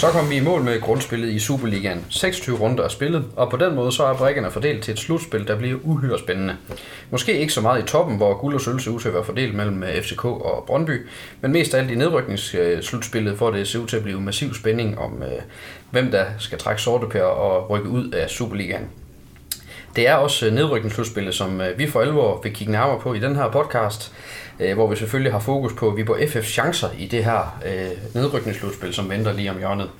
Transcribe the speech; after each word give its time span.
Så 0.00 0.06
kom 0.06 0.30
vi 0.30 0.36
i 0.36 0.40
mål 0.40 0.62
med 0.62 0.80
grundspillet 0.80 1.28
i 1.28 1.38
Superligaen. 1.38 2.04
26 2.08 2.58
runder 2.58 2.84
er 2.84 2.88
spillet, 2.88 3.24
og 3.36 3.50
på 3.50 3.56
den 3.56 3.74
måde 3.74 3.92
så 3.92 4.04
er 4.04 4.14
brækkerne 4.14 4.50
fordelt 4.50 4.84
til 4.84 4.92
et 4.92 4.98
slutspil, 4.98 5.48
der 5.48 5.58
bliver 5.58 5.78
uhyre 5.82 6.18
spændende. 6.18 6.56
Måske 7.10 7.38
ikke 7.38 7.52
så 7.52 7.60
meget 7.60 7.82
i 7.82 7.86
toppen, 7.86 8.16
hvor 8.16 8.34
guld 8.34 8.54
og 8.54 8.60
sølv 8.60 8.80
ser 8.80 8.90
ud 8.90 9.00
til 9.00 9.08
at 9.08 9.14
være 9.14 9.24
fordelt 9.24 9.54
mellem 9.54 9.82
øh, 9.82 10.02
FCK 10.02 10.24
og 10.24 10.64
Brøndby, 10.66 11.06
men 11.40 11.52
mest 11.52 11.74
af 11.74 11.78
alt 11.78 11.90
i 11.90 11.94
nedrykningsslutspillet, 11.94 13.34
hvor 13.34 13.50
det 13.50 13.68
ser 13.68 13.78
ud 13.78 13.86
til 13.86 13.96
at 13.96 14.02
blive 14.02 14.20
massiv 14.20 14.54
spænding 14.54 14.98
om, 14.98 15.22
øh, 15.22 15.42
hvem 15.90 16.10
der 16.10 16.24
skal 16.38 16.58
trække 16.58 16.82
sortepær 16.82 17.22
og 17.22 17.70
rykke 17.70 17.88
ud 17.88 18.10
af 18.10 18.30
Superligaen. 18.30 18.88
Det 19.96 20.08
er 20.08 20.14
også 20.14 20.46
øh, 20.46 20.52
nedrykningsslutspillet, 20.52 21.34
som 21.34 21.62
vi 21.76 21.86
for 21.86 22.00
alvor 22.00 22.40
vil 22.42 22.54
kigge 22.54 22.72
nærmere 22.72 23.00
på 23.00 23.14
i 23.14 23.18
den 23.18 23.36
her 23.36 23.50
podcast 23.50 24.12
øh, 24.60 24.74
hvor 24.74 24.86
vi 24.86 24.96
selvfølgelig 24.96 25.32
har 25.32 25.38
fokus 25.38 25.72
på 25.72 25.90
Viborg 25.90 26.18
FF's 26.18 26.42
chancer 26.42 26.88
i 26.98 27.06
det 27.06 27.24
her 27.24 27.58
øh, 27.66 28.14
nedrykningsslutspil, 28.14 28.94
som 28.94 29.10
venter 29.10 29.32
lige 29.32 29.50
om 29.50 29.58
hjørnet. 29.58 29.90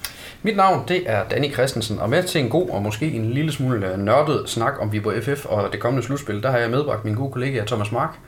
Mit 0.42 0.56
navn 0.56 0.84
det 0.88 1.02
er 1.06 1.28
Danny 1.28 1.52
Christensen, 1.52 1.98
og 1.98 2.10
med 2.10 2.22
til 2.22 2.40
en 2.40 2.48
god 2.48 2.68
og 2.68 2.82
måske 2.82 3.12
en 3.12 3.30
lille 3.30 3.52
smule 3.52 3.92
øh, 3.92 3.98
nørdet 3.98 4.50
snak 4.50 4.72
om 4.80 4.92
Viborg 4.92 5.22
FF 5.22 5.46
og 5.46 5.72
det 5.72 5.80
kommende 5.80 6.06
slutspil, 6.06 6.42
der 6.42 6.50
har 6.50 6.58
jeg 6.58 6.70
medbragt 6.70 7.04
min 7.04 7.14
gode 7.14 7.32
kollega 7.32 7.64
Thomas 7.64 7.92
Mark. 7.92 8.18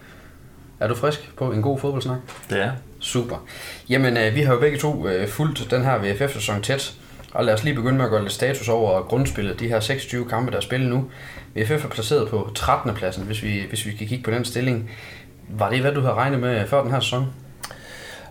Er 0.80 0.88
du 0.88 0.95
frisk 0.95 1.32
på 1.36 1.52
en 1.52 1.62
god 1.62 1.78
fodboldsnak? 1.78 2.18
Det 2.50 2.62
er. 2.62 2.70
Super. 3.00 3.36
Jamen, 3.88 4.16
øh, 4.16 4.34
vi 4.34 4.41
har 4.41 4.55
jo 4.55 4.60
begge 4.60 4.78
to 4.78 5.08
øh, 5.08 5.28
fulgt 5.28 5.70
den 5.70 5.84
her 5.84 5.98
VFF-sæson 5.98 6.62
tæt, 6.62 6.94
og 7.33 7.44
lad 7.44 7.55
os 7.55 7.64
lige 7.64 7.74
begynde 7.74 7.96
med 7.96 8.05
at 8.05 8.10
gøre 8.10 8.22
lidt 8.22 8.33
status 8.33 8.69
over 8.69 9.02
grundspillet, 9.02 9.60
de 9.60 9.69
her 9.69 9.80
26 9.80 10.28
kampe, 10.28 10.50
der 10.50 10.56
er 10.56 10.60
spillet 10.60 10.91
nu. 10.91 11.05
VFF 11.55 11.84
er 11.84 11.88
placeret 11.88 12.28
på 12.28 12.50
13. 12.55 12.94
pladsen, 12.94 13.24
hvis 13.24 13.42
vi, 13.42 13.62
hvis 13.69 13.86
vi 13.86 13.92
kan 13.92 14.06
kigge 14.06 14.24
på 14.24 14.30
den 14.30 14.44
stilling. 14.44 14.91
Var 15.48 15.70
det, 15.70 15.80
hvad 15.80 15.92
du 15.92 16.01
havde 16.01 16.14
regnet 16.14 16.41
med 16.41 16.66
før 16.66 16.82
den 16.82 16.91
her 16.91 17.01
sæson? 17.01 17.27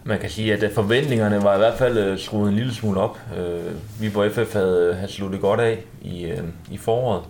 Man 0.03 0.19
kan 0.19 0.29
sige, 0.29 0.53
at 0.53 0.63
øh, 0.63 0.73
forventningerne 0.73 1.43
var 1.43 1.55
i 1.55 1.57
hvert 1.57 1.77
fald 1.77 1.97
øh, 1.97 2.19
skruet 2.19 2.49
en 2.49 2.55
lille 2.55 2.73
smule 2.73 2.99
op. 2.99 3.19
Øh, 3.37 4.01
vi 4.01 4.09
på 4.09 4.29
FF 4.29 4.53
havde, 4.53 4.95
havde 4.95 5.11
sluttet 5.11 5.41
godt 5.41 5.59
af 5.59 5.79
i, 6.01 6.33
i 6.71 6.77
foråret, 6.77 7.23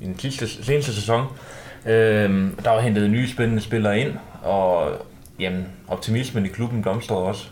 i 0.00 0.04
den 0.04 0.18
sidste, 0.18 0.64
seneste 0.64 0.94
sæson. 0.94 1.26
Der 1.84 2.70
var 2.70 2.80
hentet 2.80 3.10
nye 3.10 3.28
spændende 3.28 3.62
spillere 3.62 3.98
ind, 3.98 4.12
og 4.42 4.90
jamen, 5.38 5.66
optimismen 5.88 6.44
i 6.44 6.48
klubben 6.48 6.82
blomstrede 6.82 7.20
også. 7.20 7.46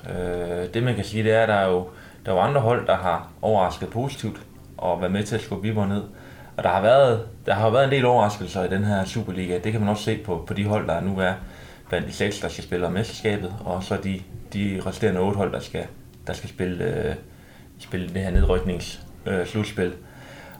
Det 0.74 0.82
man 0.82 0.94
kan 0.94 1.04
sige, 1.04 1.22
det 1.22 1.32
er, 1.32 1.42
at 1.42 1.48
der 1.48 1.54
er 1.54 1.68
jo 1.68 1.86
der 2.28 2.34
er 2.34 2.40
andre 2.40 2.60
hold, 2.60 2.86
der 2.86 2.96
har 2.96 3.28
overrasket 3.42 3.88
positivt 3.88 4.40
og 4.76 5.00
været 5.00 5.12
med 5.12 5.24
til 5.24 5.34
at 5.34 5.40
skubbe 5.40 5.68
Viborg 5.68 5.88
ned. 5.88 6.02
Og 6.58 6.64
der 6.64 6.70
har 6.70 6.80
været, 6.82 7.20
der 7.46 7.54
har 7.54 7.70
været 7.70 7.84
en 7.84 7.90
del 7.90 8.04
overraskelser 8.04 8.64
i 8.64 8.68
den 8.68 8.84
her 8.84 9.04
Superliga. 9.04 9.58
Det 9.64 9.72
kan 9.72 9.80
man 9.80 9.90
også 9.90 10.02
se 10.02 10.18
på, 10.24 10.44
på 10.46 10.54
de 10.54 10.64
hold, 10.64 10.88
der 10.88 11.00
nu 11.00 11.18
er 11.18 11.32
blandt 11.88 12.08
de 12.08 12.12
seks, 12.12 12.40
der 12.40 12.48
skal 12.48 12.64
spille 12.64 12.86
om 12.86 12.92
mesterskabet, 12.92 13.54
og 13.64 13.82
så 13.82 13.96
de, 14.04 14.22
de 14.52 14.82
resterende 14.86 15.20
otte 15.20 15.36
hold, 15.36 15.52
der 15.52 15.60
skal, 15.60 15.86
der 16.26 16.32
skal 16.32 16.48
spille, 16.48 16.84
øh, 16.84 17.14
spille 17.78 18.08
det 18.08 18.22
her 18.22 18.30
nedrykningsslutspil. 18.30 19.86
Øh, 19.86 19.92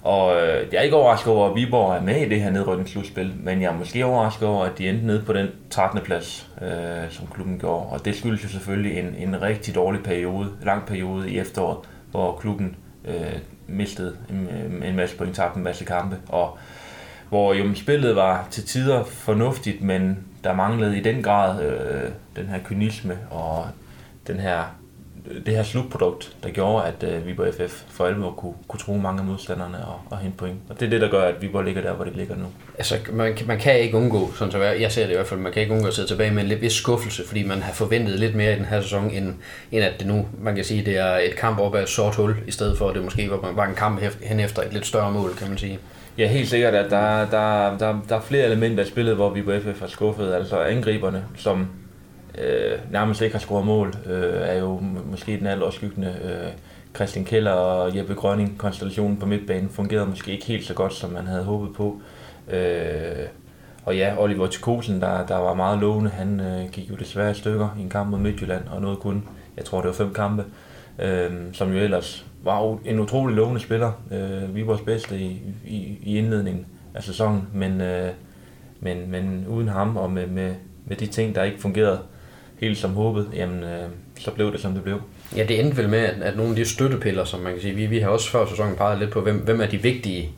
og 0.02 0.36
øh, 0.36 0.66
jeg 0.72 0.78
er 0.78 0.82
ikke 0.82 0.96
overrasket 0.96 1.32
over, 1.32 1.48
at 1.48 1.56
Viborg 1.56 1.96
er 1.96 2.02
med 2.02 2.16
i 2.16 2.28
det 2.28 2.40
her 2.40 2.50
nedrykningsslutspil, 2.50 3.32
men 3.36 3.62
jeg 3.62 3.72
er 3.72 3.76
måske 3.76 4.04
overrasket 4.04 4.48
over, 4.48 4.64
at 4.64 4.78
de 4.78 4.88
endte 4.88 5.06
nede 5.06 5.22
på 5.26 5.32
den 5.32 5.48
13. 5.70 6.00
plads, 6.00 6.50
øh, 6.62 7.10
som 7.10 7.26
klubben 7.26 7.58
gjorde. 7.58 7.86
Og 7.86 8.04
det 8.04 8.16
skyldes 8.16 8.44
jo 8.44 8.48
selvfølgelig 8.48 8.98
en, 8.98 9.14
en 9.18 9.42
rigtig 9.42 9.74
dårlig 9.74 10.02
periode, 10.02 10.50
lang 10.62 10.86
periode 10.86 11.30
i 11.30 11.38
efteråret, 11.38 11.78
hvor 12.10 12.36
klubben 12.36 12.76
øh, 13.04 13.38
mistede 13.68 14.16
en, 14.30 14.82
en 14.82 14.96
masse 14.96 15.16
point, 15.16 15.36
tabte 15.36 15.56
en 15.56 15.64
masse 15.64 15.84
kampe, 15.84 16.16
og 16.28 16.58
hvor 17.28 17.54
jo 17.54 17.74
spillet 17.74 18.16
var 18.16 18.46
til 18.50 18.64
tider 18.64 19.04
fornuftigt, 19.04 19.82
men 19.82 20.24
der 20.44 20.54
manglede 20.54 20.98
i 20.98 21.02
den 21.02 21.22
grad 21.22 21.62
øh, 21.62 22.10
den 22.36 22.46
her 22.46 22.58
kynisme 22.64 23.18
og 23.30 23.66
den 24.26 24.40
her, 24.40 24.64
det 25.46 25.56
her 25.56 25.62
slutprodukt, 25.62 26.36
der 26.42 26.50
gjorde, 26.50 26.84
at 26.84 27.02
øh, 27.02 27.26
Viborg 27.26 27.54
FF 27.54 27.82
for 27.88 28.06
alvor 28.06 28.30
kunne, 28.30 28.54
kunne 28.68 28.80
tro 28.80 28.96
mange 28.96 29.20
af 29.20 29.26
modstanderne 29.26 29.86
og, 29.86 30.00
og 30.10 30.18
hente 30.18 30.36
point. 30.36 30.58
Og 30.68 30.80
det 30.80 30.86
er 30.86 30.90
det, 30.90 31.00
der 31.00 31.10
gør, 31.10 31.22
at 31.22 31.42
Viborg 31.42 31.64
ligger 31.64 31.82
der, 31.82 31.92
hvor 31.92 32.04
det 32.04 32.16
ligger 32.16 32.36
nu. 32.36 32.46
Altså, 32.78 32.94
man, 33.12 33.38
man 33.46 33.58
kan 33.58 33.80
ikke 33.80 33.96
undgå, 33.96 34.32
sådan 34.34 34.52
så 34.52 34.58
jeg 34.58 34.92
ser 34.92 35.02
det 35.02 35.10
i 35.10 35.14
hvert 35.14 35.26
fald, 35.26 35.40
man 35.40 35.52
kan 35.52 35.62
ikke 35.62 35.74
undgå 35.74 35.88
at 35.88 35.94
sidde 35.94 36.08
tilbage 36.08 36.30
med 36.30 36.42
en 36.42 36.48
lidt 36.48 36.60
vis 36.60 36.72
skuffelse, 36.72 37.26
fordi 37.26 37.46
man 37.46 37.62
har 37.62 37.72
forventet 37.72 38.20
lidt 38.20 38.34
mere 38.34 38.52
i 38.52 38.56
den 38.56 38.64
her 38.64 38.80
sæson, 38.80 39.10
end, 39.10 39.34
end 39.72 39.84
at 39.84 39.92
det 39.98 40.06
nu, 40.06 40.26
man 40.40 40.54
kan 40.54 40.64
sige, 40.64 40.84
det 40.84 40.96
er 40.98 41.16
et 41.16 41.36
kamp 41.36 41.58
op 41.58 41.74
ad 41.74 41.82
et 41.82 41.88
sort 41.88 42.14
hul, 42.14 42.36
i 42.46 42.50
stedet 42.50 42.78
for 42.78 42.88
at 42.88 42.94
det 42.94 43.04
måske 43.04 43.30
var, 43.30 43.52
var 43.52 43.66
en 43.66 43.74
kamp 43.74 44.00
hen 44.22 44.40
efter 44.40 44.62
et 44.62 44.72
lidt 44.72 44.86
større 44.86 45.12
mål, 45.12 45.34
kan 45.34 45.48
man 45.48 45.58
sige. 45.58 45.78
Ja, 46.18 46.26
helt 46.26 46.48
sikkert, 46.48 46.74
at 46.74 46.90
der, 46.90 47.26
der, 47.30 47.78
der, 47.78 48.00
der 48.08 48.16
er 48.16 48.20
flere 48.20 48.44
elementer 48.44 48.84
i 48.84 48.86
spillet, 48.86 49.14
hvor 49.14 49.30
vi 49.30 49.42
på 49.42 49.52
FF 49.60 49.80
har 49.80 49.86
skuffet. 49.86 50.34
Altså 50.34 50.60
angriberne, 50.60 51.24
som 51.36 51.68
øh, 52.40 52.78
nærmest 52.92 53.22
ikke 53.22 53.34
har 53.34 53.40
scoret 53.40 53.66
mål, 53.66 53.94
øh, 54.06 54.40
er 54.40 54.58
jo 54.58 54.80
måske 55.10 55.38
den 55.38 55.46
alderskyggende 55.46 56.14
Øh, 56.24 56.52
Christian 56.96 57.24
Keller 57.24 57.50
og 57.50 57.96
Jeppe 57.96 58.14
Grønning, 58.14 58.58
konstellationen 58.58 59.16
på 59.16 59.26
midtbanen, 59.26 59.70
fungerede 59.70 60.06
måske 60.06 60.32
ikke 60.32 60.46
helt 60.46 60.64
så 60.64 60.74
godt, 60.74 60.94
som 60.94 61.10
man 61.10 61.26
havde 61.26 61.44
håbet 61.44 61.74
på. 61.74 62.00
Øh, 62.50 63.26
og 63.84 63.96
ja, 63.96 64.14
Oliver 64.18 64.46
Tykosen, 64.46 65.00
der, 65.00 65.26
der 65.26 65.36
var 65.36 65.54
meget 65.54 65.78
lovende, 65.78 66.10
han 66.10 66.40
øh, 66.40 66.70
gik 66.72 66.90
jo 66.90 66.94
desværre 66.94 67.30
i 67.30 67.34
stykker 67.34 67.76
i 67.78 67.82
en 67.82 67.90
kamp 67.90 68.10
mod 68.10 68.18
Midtjylland, 68.18 68.68
og 68.68 68.82
nåede 68.82 68.96
kun, 68.96 69.28
jeg 69.56 69.64
tror 69.64 69.80
det 69.80 69.88
var 69.88 69.94
fem 69.94 70.14
kampe, 70.14 70.44
øh, 70.98 71.30
som 71.52 71.72
jo 71.72 71.78
ellers 71.78 72.26
var 72.42 72.78
en 72.84 73.00
utrolig 73.00 73.36
lovende 73.36 73.60
spiller. 73.60 73.92
Øh, 74.10 74.54
vi 74.54 74.60
var 74.60 74.66
vores 74.66 74.80
bedste 74.80 75.18
i, 75.18 75.42
i, 75.66 75.98
i 76.02 76.18
indledningen 76.18 76.66
af 76.94 77.02
sæsonen, 77.02 77.48
men, 77.52 77.80
øh, 77.80 78.10
men, 78.80 79.10
men 79.10 79.46
uden 79.48 79.68
ham 79.68 79.96
og 79.96 80.10
med, 80.10 80.26
med, 80.26 80.54
med 80.86 80.96
de 80.96 81.06
ting, 81.06 81.34
der 81.34 81.42
ikke 81.42 81.60
fungerede 81.60 81.98
helt 82.60 82.78
som 82.78 82.94
håbet, 82.94 83.28
jamen, 83.34 83.64
øh, 83.64 83.88
så 84.18 84.30
blev 84.30 84.52
det, 84.52 84.60
som 84.60 84.72
det 84.72 84.82
blev. 84.82 85.00
Ja, 85.36 85.44
det 85.44 85.60
endte 85.60 85.76
vel 85.76 85.88
med, 85.88 85.98
at, 85.98 86.22
at 86.22 86.36
nogle 86.36 86.50
af 86.50 86.56
de 86.56 86.64
støttepiller, 86.64 87.24
som 87.24 87.40
man 87.40 87.52
kan 87.52 87.62
sige, 87.62 87.74
vi, 87.74 87.86
vi 87.86 87.98
har 87.98 88.08
også 88.08 88.30
før 88.30 88.46
sæsonen 88.46 88.76
peget 88.76 88.98
lidt 88.98 89.10
på, 89.10 89.20
hvem, 89.20 89.36
hvem 89.36 89.60
er 89.60 89.66
de 89.66 89.82
vigtige 89.82 90.30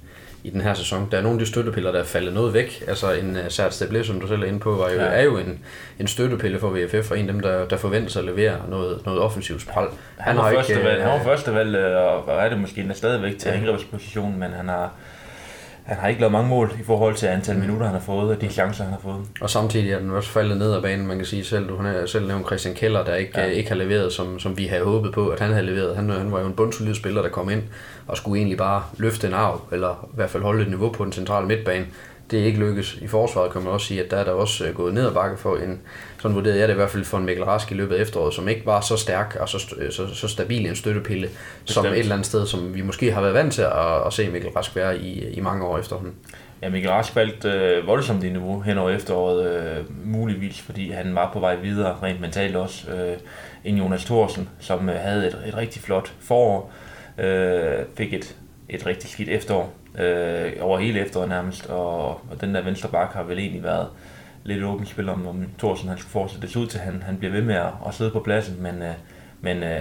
i 0.44 0.50
den 0.50 0.60
her 0.60 0.74
sæson. 0.74 1.08
Der 1.10 1.18
er 1.18 1.22
nogle 1.22 1.40
af 1.40 1.44
de 1.44 1.50
støttepiller, 1.50 1.92
der 1.92 1.98
er 1.98 2.04
faldet 2.04 2.34
noget 2.34 2.54
væk. 2.54 2.84
Altså 2.88 3.12
en 3.12 3.30
uh, 3.30 3.42
Sert 3.48 3.74
Stable, 3.74 4.04
som 4.04 4.20
du 4.20 4.28
selv 4.28 4.42
er 4.42 4.46
inde 4.46 4.60
på, 4.60 4.72
var 4.72 4.90
jo, 4.90 5.00
ja. 5.00 5.04
er 5.04 5.22
jo 5.22 5.38
en, 5.38 5.58
en 5.98 6.06
støttepille 6.06 6.58
for 6.58 6.70
VFF, 6.70 7.10
og 7.10 7.18
en 7.18 7.26
af 7.26 7.32
dem, 7.32 7.40
der, 7.40 7.68
der 7.68 7.76
forventes 7.76 8.16
at 8.16 8.24
levere 8.24 8.56
noget, 8.68 9.00
noget 9.04 9.20
offensivt 9.20 9.62
spral. 9.62 9.88
Han, 10.16 10.34
han, 10.34 10.36
har 10.36 10.52
første 10.52 10.72
ikke, 10.72 10.84
valg, 10.84 11.02
han 11.02 11.18
var 11.18 11.24
første 11.24 11.54
valg, 11.54 11.76
og 11.76 12.34
er 12.44 12.48
det 12.48 12.58
måske 12.58 12.90
stadigvæk 12.94 13.38
til 13.38 13.48
ja. 13.48 13.56
angrebspositionen, 13.56 14.38
men 14.38 14.50
han 14.52 14.68
har, 14.68 14.94
han 15.90 15.98
har 15.98 16.08
ikke 16.08 16.20
lavet 16.20 16.32
mange 16.32 16.48
mål 16.48 16.72
i 16.80 16.82
forhold 16.82 17.14
til 17.14 17.26
antal 17.26 17.54
mm. 17.54 17.60
minutter, 17.60 17.86
han 17.86 17.94
har 17.94 18.02
fået, 18.02 18.36
og 18.36 18.40
de 18.40 18.48
chancer, 18.48 18.84
han 18.84 18.92
har 18.92 19.00
fået. 19.00 19.16
Og 19.40 19.50
samtidig 19.50 19.92
er 19.92 19.98
den 19.98 20.10
også 20.10 20.30
faldet 20.30 20.58
ned 20.58 20.74
ad 20.74 20.82
banen, 20.82 21.06
man 21.06 21.16
kan 21.16 21.26
sige 21.26 21.44
selv. 21.44 21.68
Du 21.68 21.76
har 21.76 22.06
selv 22.06 22.26
nævnt 22.26 22.46
Christian 22.46 22.74
Keller, 22.74 23.04
der 23.04 23.14
ikke, 23.14 23.40
ja. 23.40 23.46
ikke 23.46 23.68
har 23.68 23.76
leveret, 23.76 24.12
som, 24.12 24.38
som 24.38 24.58
vi 24.58 24.66
havde 24.66 24.84
håbet 24.84 25.12
på, 25.12 25.28
at 25.28 25.40
han 25.40 25.52
havde 25.52 25.66
leveret. 25.66 25.96
Han, 25.96 26.10
han 26.10 26.32
var 26.32 26.40
jo 26.40 26.46
en 26.46 26.52
bundsolid 26.52 26.94
spiller, 26.94 27.22
der 27.22 27.28
kom 27.28 27.50
ind 27.50 27.62
og 28.06 28.16
skulle 28.16 28.38
egentlig 28.38 28.58
bare 28.58 28.82
løfte 28.96 29.26
en 29.26 29.34
arv, 29.34 29.60
eller 29.72 30.08
i 30.12 30.16
hvert 30.16 30.30
fald 30.30 30.42
holde 30.42 30.62
et 30.62 30.68
niveau 30.68 30.90
på 30.90 31.04
den 31.04 31.12
centrale 31.12 31.46
midtbane 31.46 31.86
det 32.30 32.40
er 32.40 32.44
ikke 32.44 32.58
lykkes. 32.58 32.98
I 33.02 33.06
forsvaret 33.06 33.52
kan 33.52 33.62
man 33.62 33.72
også 33.72 33.86
sige, 33.86 34.04
at 34.04 34.10
der 34.10 34.16
er 34.16 34.24
der 34.24 34.32
også 34.32 34.64
øh, 34.66 34.74
gået 34.74 34.94
ned 34.94 35.06
ad 35.06 35.14
bakke 35.14 35.36
for 35.36 35.56
en, 35.56 35.80
sådan 36.18 36.34
vurderede 36.34 36.58
jeg 36.58 36.68
det 36.68 36.74
i 36.74 36.76
hvert 36.76 36.90
fald 36.90 37.04
for 37.04 37.18
en 37.18 37.24
Mikkel 37.24 37.44
Rask 37.44 37.70
i 37.70 37.74
løbet 37.74 37.96
af 37.96 38.02
efteråret, 38.02 38.34
som 38.34 38.48
ikke 38.48 38.66
var 38.66 38.80
så 38.80 38.96
stærk 38.96 39.36
og 39.40 39.48
så, 39.48 39.58
så, 39.90 40.14
så 40.14 40.28
stabil 40.28 40.66
en 40.66 40.76
støttepille, 40.76 41.28
Bestemt. 41.66 41.74
som 41.74 41.86
et 41.86 41.98
eller 41.98 42.14
andet 42.14 42.26
sted, 42.26 42.46
som 42.46 42.74
vi 42.74 42.82
måske 42.82 43.12
har 43.12 43.20
været 43.20 43.34
vant 43.34 43.52
til 43.52 43.62
at, 43.62 44.06
at 44.06 44.12
se 44.12 44.30
Mikkel 44.30 44.50
Rask 44.50 44.76
være 44.76 44.98
i, 44.98 45.32
i 45.34 45.40
mange 45.40 45.66
år 45.66 45.78
efterhånden. 45.78 46.14
Ja, 46.62 46.68
Mikkel 46.68 46.90
Rask 46.90 47.16
valgte 47.16 47.48
øh, 47.48 47.86
voldsomt 47.86 48.24
i 48.24 48.30
niveau 48.30 48.60
hen 48.60 48.78
over 48.78 48.90
efteråret, 48.90 49.52
øh, 49.52 49.84
muligvis 50.04 50.60
fordi 50.60 50.90
han 50.90 51.14
var 51.14 51.30
på 51.32 51.40
vej 51.40 51.56
videre, 51.56 51.96
rent 52.02 52.20
mentalt 52.20 52.56
også, 52.56 52.90
øh, 52.90 53.16
end 53.64 53.78
Jonas 53.78 54.04
Thorsen, 54.04 54.48
som 54.60 54.88
øh, 54.88 54.94
havde 54.94 55.26
et, 55.26 55.36
et 55.46 55.56
rigtig 55.56 55.82
flot 55.82 56.12
forår, 56.20 56.72
øh, 57.18 57.84
fik 57.96 58.14
et, 58.14 58.36
et 58.68 58.86
rigtig 58.86 59.10
skidt 59.10 59.28
efterår, 59.28 59.72
øh, 60.00 60.52
over 60.60 60.78
hele 60.78 61.00
efteråret 61.00 61.28
nærmest, 61.28 61.66
og, 61.66 62.08
og 62.08 62.40
den 62.40 62.54
der 62.54 62.62
venstre 62.62 62.88
bak 62.88 63.12
har 63.12 63.22
vel 63.22 63.38
egentlig 63.38 63.62
været 63.62 63.86
lidt 64.44 64.64
åbent 64.64 64.88
spil 64.88 65.08
om, 65.08 65.26
om 65.26 65.44
Thorsen 65.58 65.88
han 65.88 65.98
skulle 65.98 66.12
fortsætte 66.12 66.46
det 66.46 66.56
ud 66.56 66.66
til, 66.66 66.80
han, 66.80 67.02
han 67.06 67.16
bliver 67.16 67.32
ved 67.32 67.42
med 67.42 67.54
at, 67.54 67.70
at 67.86 67.94
sidde 67.94 68.10
på 68.10 68.20
pladsen, 68.20 68.62
men, 68.62 68.82
øh, 68.82 68.94
men 69.40 69.62
øh, 69.62 69.80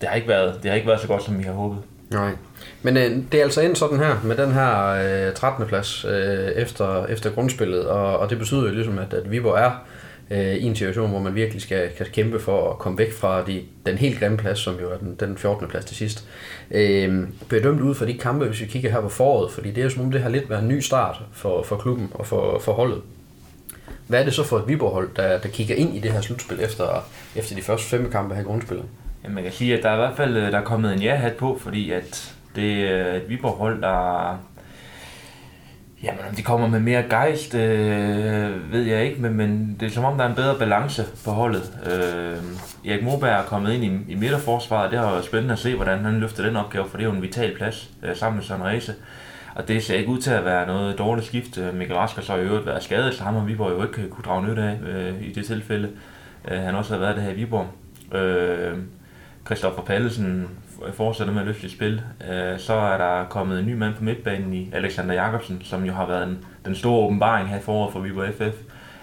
det, 0.00 0.08
har 0.08 0.16
ikke 0.16 0.28
været, 0.28 0.62
det 0.62 0.70
har 0.70 0.76
ikke 0.76 0.88
været 0.88 1.00
så 1.00 1.06
godt, 1.06 1.22
som 1.22 1.38
vi 1.38 1.42
har 1.42 1.52
håbet. 1.52 1.78
Nej, 2.10 2.30
men 2.82 2.96
øh, 2.96 3.10
det 3.32 3.40
er 3.40 3.44
altså 3.44 3.60
ind 3.60 3.76
sådan 3.76 3.98
her, 3.98 4.16
med 4.24 4.36
den 4.36 4.52
her 4.52 4.86
øh, 5.28 5.34
13. 5.34 5.66
plads 5.66 6.04
øh, 6.04 6.48
efter, 6.48 7.06
efter 7.06 7.30
grundspillet, 7.30 7.86
og, 7.86 8.18
og 8.18 8.30
det 8.30 8.38
betyder 8.38 8.62
jo 8.62 8.74
ligesom, 8.74 8.98
at, 8.98 9.14
at 9.14 9.30
Viborg 9.30 9.58
er 9.58 9.70
øh, 10.30 10.54
i 10.54 10.62
en 10.62 10.76
situation, 10.76 11.10
hvor 11.10 11.18
man 11.18 11.34
virkelig 11.34 11.62
skal 11.62 11.90
kan 11.96 12.06
kæmpe 12.12 12.40
for 12.40 12.70
at 12.70 12.78
komme 12.78 12.98
væk 12.98 13.12
fra 13.12 13.44
de, 13.46 13.62
den 13.86 13.98
helt 13.98 14.18
grimme 14.18 14.36
plads, 14.36 14.58
som 14.58 14.74
jo 14.80 14.90
er 14.90 14.98
den, 14.98 15.16
den 15.20 15.38
14. 15.38 15.68
plads 15.68 15.84
til 15.84 15.96
sidst. 15.96 16.28
Øh, 16.70 17.28
bedømt 17.48 17.80
ud 17.80 17.94
fra 17.94 18.06
de 18.06 18.18
kampe, 18.18 18.44
hvis 18.44 18.60
vi 18.60 18.66
kigger 18.66 18.90
her 18.90 19.00
på 19.00 19.08
foråret, 19.08 19.50
fordi 19.50 19.68
det 19.68 19.78
er 19.78 19.84
jo 19.84 19.90
som 19.90 20.04
om, 20.04 20.10
det 20.10 20.22
har 20.22 20.28
lidt 20.28 20.50
været 20.50 20.62
en 20.62 20.68
ny 20.68 20.80
start 20.80 21.16
for, 21.32 21.62
for 21.62 21.76
klubben 21.76 22.10
og 22.14 22.26
for, 22.26 22.58
for 22.58 22.72
holdet. 22.72 23.02
Hvad 24.06 24.20
er 24.20 24.24
det 24.24 24.34
så 24.34 24.44
for 24.44 24.58
et 24.58 24.68
Viborg-hold, 24.68 25.10
der, 25.16 25.38
der 25.38 25.48
kigger 25.48 25.74
ind 25.74 25.96
i 25.96 25.98
det 25.98 26.12
her 26.12 26.20
slutspil 26.20 26.60
efter, 26.60 27.08
efter 27.36 27.56
de 27.56 27.62
første 27.62 27.88
fem 27.88 28.10
kampe 28.10 28.34
her 28.34 28.42
i 28.42 28.44
grundspillet? 28.44 28.86
Ja, 29.24 29.28
man 29.28 29.42
kan 29.42 29.52
sige, 29.52 29.76
at 29.76 29.82
der 29.82 29.90
er 29.90 29.94
i 29.94 29.98
hvert 29.98 30.16
fald 30.16 30.36
øh, 30.36 30.52
der 30.52 30.58
er 30.58 30.64
kommet 30.64 30.92
en 30.92 31.02
ja-hat 31.02 31.36
på, 31.36 31.58
fordi 31.60 31.90
at 31.90 32.34
det 32.56 32.90
er 32.90 33.14
et 33.14 33.28
Viborg-hold, 33.28 33.82
der 33.82 34.38
Jamen, 36.02 36.20
om 36.28 36.34
de 36.34 36.42
kommer 36.42 36.66
med 36.66 36.80
mere 36.80 37.02
gejst, 37.02 37.54
øh, 37.54 38.72
ved 38.72 38.82
jeg 38.82 39.04
ikke, 39.04 39.22
men, 39.22 39.34
men 39.34 39.76
det 39.80 39.86
er 39.86 39.90
som 39.90 40.04
om, 40.04 40.16
der 40.16 40.24
er 40.24 40.28
en 40.28 40.34
bedre 40.34 40.58
balance 40.58 41.04
på 41.24 41.30
holdet. 41.30 41.72
Øh, 41.86 42.90
Erik 42.90 43.04
Moberg 43.04 43.30
er 43.30 43.42
kommet 43.42 43.72
ind 43.72 43.84
i, 43.84 44.12
i 44.12 44.14
midterforsvaret, 44.14 44.90
det 44.90 44.98
har 44.98 45.10
været 45.10 45.24
spændende 45.24 45.52
at 45.52 45.58
se, 45.58 45.74
hvordan 45.74 46.04
han 46.04 46.20
løfter 46.20 46.44
den 46.44 46.56
opgave, 46.56 46.88
for 46.88 46.96
det 46.96 47.04
er 47.04 47.08
jo 47.08 47.14
en 47.14 47.22
vital 47.22 47.56
plads 47.56 47.90
øh, 48.02 48.16
sammen 48.16 48.36
med 48.36 48.44
Søren 48.44 48.80
Og 49.54 49.68
det 49.68 49.84
ser 49.84 49.94
ikke 49.98 50.10
ud 50.10 50.18
til 50.18 50.30
at 50.30 50.44
være 50.44 50.66
noget 50.66 50.98
dårligt 50.98 51.26
skift. 51.26 51.58
Øh, 51.58 51.74
Mikkel 51.74 51.96
Rasker 51.96 52.22
så 52.22 52.36
i 52.36 52.40
øvrigt 52.40 52.66
været 52.66 52.82
skadet, 52.82 53.14
så 53.14 53.24
ham 53.24 53.36
og 53.36 53.46
Viborg 53.46 53.70
jo 53.70 53.82
ikke 53.82 54.10
kunne 54.10 54.24
drage 54.24 54.46
nyt 54.46 54.58
af 54.58 54.78
øh, 54.86 55.22
i 55.22 55.32
det 55.32 55.46
tilfælde. 55.46 55.90
Øh, 56.50 56.58
han 56.58 56.74
også 56.74 56.92
har 56.92 57.00
været 57.00 57.16
det 57.16 57.24
her 57.24 57.30
i 57.30 57.34
Viborg. 57.34 57.66
Øh, 58.16 58.78
Christoffer 59.46 59.82
Pallesen 59.82 60.48
fortsætter 60.94 61.32
med 61.32 61.40
at 61.40 61.46
løfte 61.46 61.70
spil. 61.70 62.02
Øh, 62.30 62.58
så 62.58 62.74
er 62.74 62.98
der 62.98 63.24
kommet 63.24 63.60
en 63.60 63.66
ny 63.66 63.74
mand 63.74 63.94
på 63.94 64.04
midtbanen 64.04 64.54
i 64.54 64.70
Alexander 64.72 65.14
Jakobsen, 65.14 65.62
som 65.64 65.84
jo 65.84 65.92
har 65.92 66.06
været 66.06 66.28
en, 66.28 66.44
den 66.64 66.74
store 66.74 67.06
åbenbaring 67.06 67.48
her 67.48 67.58
i 67.58 67.62
foråret 67.62 67.92
for 67.92 68.00
Viborg 68.00 68.34
FF. 68.34 68.56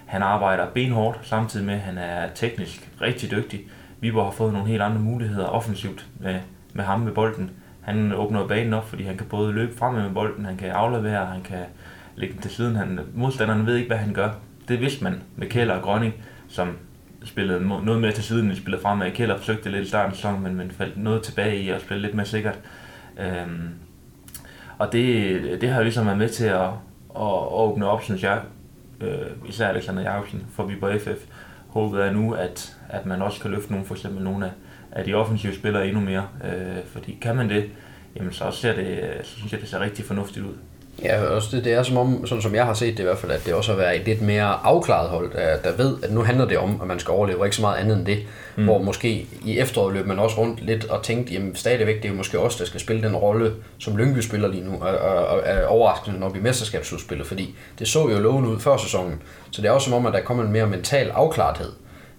Han 0.05 0.21
arbejder 0.21 0.65
benhårdt, 0.73 1.19
samtidig 1.21 1.65
med 1.65 1.73
at 1.73 1.79
han 1.79 1.97
er 1.97 2.27
teknisk 2.35 2.89
rigtig 3.01 3.31
dygtig. 3.31 3.61
Viborg 3.99 4.25
har 4.25 4.31
fået 4.31 4.53
nogle 4.53 4.67
helt 4.67 4.81
andre 4.81 5.01
muligheder 5.01 5.45
offensivt 5.45 6.05
med, 6.19 6.39
med 6.73 6.83
ham 6.83 6.99
med 6.99 7.11
bolden. 7.11 7.51
Han 7.81 8.13
åbner 8.13 8.47
banen 8.47 8.73
op, 8.73 8.89
fordi 8.89 9.03
han 9.03 9.17
kan 9.17 9.27
både 9.27 9.51
løbe 9.51 9.77
frem 9.77 9.93
med 9.93 10.09
bolden, 10.09 10.45
han 10.45 10.57
kan 10.57 10.69
aflevere, 10.69 11.25
han 11.25 11.41
kan 11.41 11.63
lægge 12.15 12.33
den 12.33 12.41
til 12.41 12.51
siden. 12.51 12.75
Han, 12.75 12.99
modstanderne 13.13 13.65
ved 13.65 13.75
ikke, 13.75 13.87
hvad 13.87 13.97
han 13.97 14.13
gør. 14.13 14.29
Det 14.67 14.79
vidste 14.79 15.03
man 15.03 15.21
med 15.35 15.49
Kjell 15.49 15.71
og 15.71 15.81
Grønning, 15.81 16.13
som 16.47 16.77
spillede 17.25 17.67
noget 17.67 18.01
mere 18.01 18.11
til 18.11 18.23
siden, 18.23 18.45
end 18.45 18.55
spillede 18.55 18.81
fremad. 18.81 19.11
Kjell 19.11 19.37
forsøgte 19.37 19.71
lidt 19.71 19.85
i 19.85 19.89
starten 19.89 20.11
af 20.11 20.15
sæsonen, 20.15 20.43
men, 20.43 20.55
men 20.55 20.71
faldt 20.71 20.97
noget 20.97 21.23
tilbage 21.23 21.61
i 21.61 21.69
at 21.69 21.81
spille 21.81 22.01
lidt 22.01 22.15
mere 22.15 22.25
sikkert. 22.25 22.59
Øhm, 23.19 23.69
og 24.77 24.91
det, 24.91 25.61
det 25.61 25.69
har 25.69 25.83
ligesom 25.83 26.05
været 26.05 26.17
med 26.17 26.29
til 26.29 26.45
at, 26.45 26.69
at 27.15 27.51
åbne 27.51 27.87
op, 27.87 28.03
synes 28.03 28.23
jeg, 28.23 28.41
øh, 29.01 29.49
især 29.49 29.67
Alexander 29.67 30.01
Jacobsen 30.01 30.45
for 30.53 30.65
Viborg 30.65 31.01
FF. 31.01 31.25
Håbet 31.67 32.01
er 32.01 32.11
nu, 32.11 32.33
at, 32.33 32.77
at 32.89 33.05
man 33.05 33.21
også 33.21 33.41
kan 33.41 33.51
løfte 33.51 33.71
nogle, 33.71 33.85
for 33.85 33.95
eksempel 33.95 34.23
nogle 34.23 34.45
af, 34.45 34.51
af 34.91 35.05
de 35.05 35.13
offensive 35.13 35.55
spillere 35.55 35.87
endnu 35.87 36.01
mere. 36.01 36.27
Øh, 36.43 36.85
fordi 36.85 37.17
kan 37.21 37.35
man 37.35 37.49
det, 37.49 37.69
jamen 38.15 38.33
så, 38.33 38.51
ser 38.51 38.75
det, 38.75 39.11
så 39.23 39.35
synes 39.35 39.51
jeg, 39.51 39.61
det 39.61 39.69
ser 39.69 39.79
rigtig 39.79 40.05
fornuftigt 40.05 40.45
ud. 40.45 40.53
Ja, 41.01 41.24
også 41.24 41.48
det, 41.51 41.66
det 41.66 41.74
er 41.74 41.84
som 41.84 41.98
om, 41.98 42.28
sådan 42.28 42.42
som 42.42 42.56
jeg 42.56 42.66
har 42.66 42.74
set 42.74 42.94
det 42.94 43.00
i 43.00 43.04
hvert 43.04 43.18
fald, 43.18 43.31
at 43.31 43.45
det 43.45 43.54
også 43.54 43.72
har 43.72 43.80
været 43.80 43.95
et 43.95 44.06
lidt 44.06 44.22
mere 44.22 44.60
afklaret 44.63 45.10
hold, 45.10 45.31
der, 45.31 45.57
der 45.57 45.75
ved, 45.78 45.98
at 46.04 46.12
nu 46.12 46.24
handler 46.24 46.45
det 46.45 46.57
om, 46.57 46.80
at 46.81 46.88
man 46.88 47.00
skal 47.00 47.12
overleve, 47.12 47.45
ikke 47.45 47.56
så 47.56 47.62
meget 47.62 47.78
andet 47.78 47.98
end 47.98 48.06
det. 48.06 48.18
Mm. 48.56 48.63
Hvor 48.63 48.81
måske 48.81 49.28
i 49.45 49.60
efteråret 49.60 49.94
løb 49.94 50.06
man 50.06 50.19
også 50.19 50.38
rundt 50.38 50.66
lidt 50.66 50.86
og 50.86 51.04
tænkte, 51.04 51.34
jamen 51.34 51.56
stadigvæk, 51.56 51.95
det 51.95 52.06
er 52.06 52.10
jo 52.10 52.16
måske 52.16 52.40
også 52.40 52.60
der 52.60 52.66
skal 52.66 52.80
spille 52.80 53.04
den 53.04 53.16
rolle, 53.16 53.54
som 53.78 53.98
Lyngby 53.98 54.19
spiller 54.19 54.48
lige 54.48 54.63
nu, 54.63 54.78
og, 54.81 54.98
og, 54.98 55.28
og 55.28 55.42
er 55.45 55.66
overraskende, 55.66 56.19
når 56.19 56.30
vi 56.30 56.40
er 56.40 56.44
mesterskabsudspillet, 56.44 57.28
fordi 57.28 57.56
det 57.80 57.88
så 57.88 58.10
jo 58.10 58.19
lovende 58.19 58.50
ud 58.50 58.60
før 58.60 58.78
sæsonen. 58.78 59.22
Så 59.51 59.62
det 59.62 59.68
er 59.68 59.72
også 59.72 59.86
som 59.86 59.94
om, 59.94 60.06
at 60.06 60.13
der 60.13 60.22
kommer 60.22 60.44
en 60.44 60.51
mere 60.51 60.68
mental 60.68 61.10
afklarethed 61.10 61.72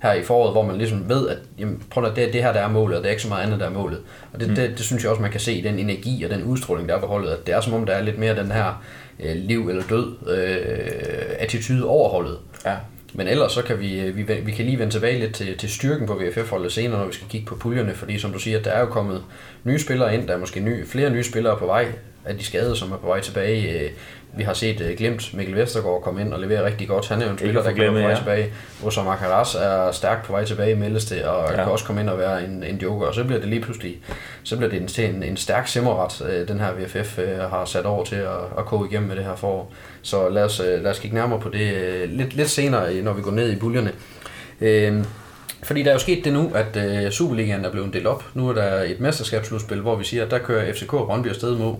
her 0.04 0.12
i 0.12 0.22
foråret, 0.22 0.52
hvor 0.52 0.62
man 0.62 0.78
ligesom 0.78 1.08
ved, 1.08 1.28
at 1.28 1.38
jamen, 1.58 1.82
prøv 1.90 2.04
at 2.04 2.16
det, 2.16 2.32
det 2.32 2.42
her, 2.42 2.52
der 2.52 2.60
er 2.60 2.68
målet, 2.68 2.96
og 2.96 3.02
det 3.02 3.08
er 3.08 3.12
ikke 3.12 3.22
så 3.22 3.28
meget 3.28 3.44
andet, 3.46 3.60
der 3.60 3.66
er 3.66 3.70
målet. 3.70 4.00
Og 4.32 4.40
det, 4.40 4.48
mm. 4.48 4.54
det, 4.54 4.70
det, 4.70 4.80
synes 4.80 5.02
jeg 5.02 5.10
også, 5.10 5.22
man 5.22 5.30
kan 5.30 5.40
se 5.40 5.52
i 5.52 5.60
den 5.60 5.78
energi 5.78 6.24
og 6.24 6.30
den 6.30 6.42
udstråling, 6.42 6.88
der 6.88 6.94
er 6.96 7.00
på 7.00 7.06
holdet, 7.06 7.30
at 7.30 7.46
det 7.46 7.54
er 7.54 7.60
som 7.60 7.74
om, 7.74 7.86
der 7.86 7.92
er 7.92 8.02
lidt 8.02 8.18
mere 8.18 8.36
den 8.36 8.52
her 8.52 8.84
øh, 9.20 9.36
liv 9.36 9.68
eller 9.68 9.82
død 9.90 10.28
øh, 10.28 11.36
attitude 11.38 11.84
over 11.84 12.08
holdet. 12.08 12.38
Ja. 12.66 12.74
Men 13.14 13.28
ellers 13.28 13.52
så 13.52 13.62
kan 13.62 13.80
vi, 13.80 14.00
øh, 14.00 14.16
vi, 14.16 14.22
vi 14.44 14.52
kan 14.52 14.64
lige 14.64 14.78
vende 14.78 14.92
tilbage 14.92 15.18
lidt 15.18 15.34
til, 15.34 15.58
til 15.58 15.70
styrken 15.70 16.06
på 16.06 16.14
VFF-holdet 16.14 16.72
senere, 16.72 16.98
når 16.98 17.06
vi 17.06 17.14
skal 17.14 17.28
kigge 17.28 17.46
på 17.46 17.54
puljerne, 17.54 17.94
fordi 17.94 18.18
som 18.18 18.32
du 18.32 18.38
siger, 18.38 18.62
der 18.62 18.70
er 18.70 18.80
jo 18.80 18.86
kommet 18.86 19.22
nye 19.64 19.78
spillere 19.78 20.14
ind, 20.14 20.28
der 20.28 20.34
er 20.34 20.38
måske 20.38 20.60
ny, 20.60 20.86
flere 20.86 21.10
nye 21.10 21.24
spillere 21.24 21.56
på 21.58 21.66
vej 21.66 21.86
af 22.24 22.36
de 22.38 22.44
skadede, 22.44 22.76
som 22.76 22.92
er 22.92 22.96
på 22.96 23.06
vej 23.06 23.20
tilbage. 23.20 23.80
Øh, 23.80 23.90
vi 24.36 24.42
har 24.42 24.52
set 24.52 24.80
uh, 24.80 24.96
Glimt, 24.96 25.34
Mikkel 25.34 25.56
Vestergaard 25.56 26.02
komme 26.02 26.20
ind 26.20 26.32
og 26.32 26.40
levere 26.40 26.64
rigtig 26.64 26.88
godt. 26.88 27.08
Han 27.08 27.20
er 27.20 27.26
jo 27.26 27.32
en 27.32 27.38
spiller, 27.38 27.62
der 27.62 27.72
kan 27.72 27.86
på 27.86 27.92
vej 27.92 28.08
ja. 28.08 28.16
tilbage. 28.16 28.52
Osama 28.84 29.10
Makaras 29.10 29.54
er 29.54 29.92
stærkt 29.92 30.26
på 30.26 30.32
vej 30.32 30.44
tilbage, 30.44 30.74
meldes 30.74 31.04
det, 31.04 31.24
og 31.24 31.50
ja. 31.50 31.56
kan 31.56 31.64
også 31.64 31.84
komme 31.84 32.00
ind 32.00 32.10
og 32.10 32.18
være 32.18 32.44
en, 32.44 32.64
en 32.64 32.76
joker. 32.76 33.06
Og 33.06 33.14
så 33.14 33.24
bliver 33.24 33.40
det 33.40 33.48
lige 33.48 33.60
pludselig, 33.60 33.98
så 34.42 34.56
bliver 34.56 34.70
det 34.70 34.98
en, 34.98 35.14
en, 35.14 35.22
en 35.22 35.36
stærk 35.36 35.68
simmerret, 35.68 36.20
uh, 36.20 36.48
den 36.48 36.60
her 36.60 36.72
VFF 36.72 37.18
øh, 37.18 37.38
har 37.38 37.64
sat 37.64 37.86
over 37.86 38.04
til 38.04 38.16
at, 38.16 38.58
at 38.58 38.64
koge 38.64 38.88
igennem 38.90 39.08
med 39.08 39.16
det 39.16 39.24
her 39.24 39.36
forår. 39.36 39.72
Så 40.02 40.28
lad 40.28 40.44
os, 40.44 40.62
lad 40.64 40.90
os 40.90 40.98
kigge 40.98 41.16
nærmere 41.16 41.40
på 41.40 41.48
det 41.48 42.08
lidt, 42.08 42.34
lidt 42.34 42.50
senere, 42.50 42.94
når 42.94 43.12
vi 43.12 43.22
går 43.22 43.30
ned 43.30 43.52
i 43.52 43.56
buljerne. 43.56 43.92
Uh, 44.60 45.04
fordi 45.64 45.82
der 45.82 45.88
er 45.88 45.92
jo 45.92 45.98
sket 45.98 46.24
det 46.24 46.32
nu, 46.32 46.50
at 46.54 46.76
øh, 46.76 47.10
Superligaen 47.10 47.64
er 47.64 47.70
blevet 47.70 47.94
delt 47.94 48.06
op. 48.06 48.24
Nu 48.34 48.48
er 48.48 48.52
der 48.52 48.82
et 48.82 49.00
mesterskabsslutspil, 49.00 49.80
hvor 49.80 49.96
vi 49.96 50.04
siger, 50.04 50.24
at 50.24 50.30
der 50.30 50.38
kører 50.38 50.72
FCK 50.72 50.94
og 50.94 51.06
Brøndby 51.06 51.28
afsted 51.28 51.56
mod 51.56 51.74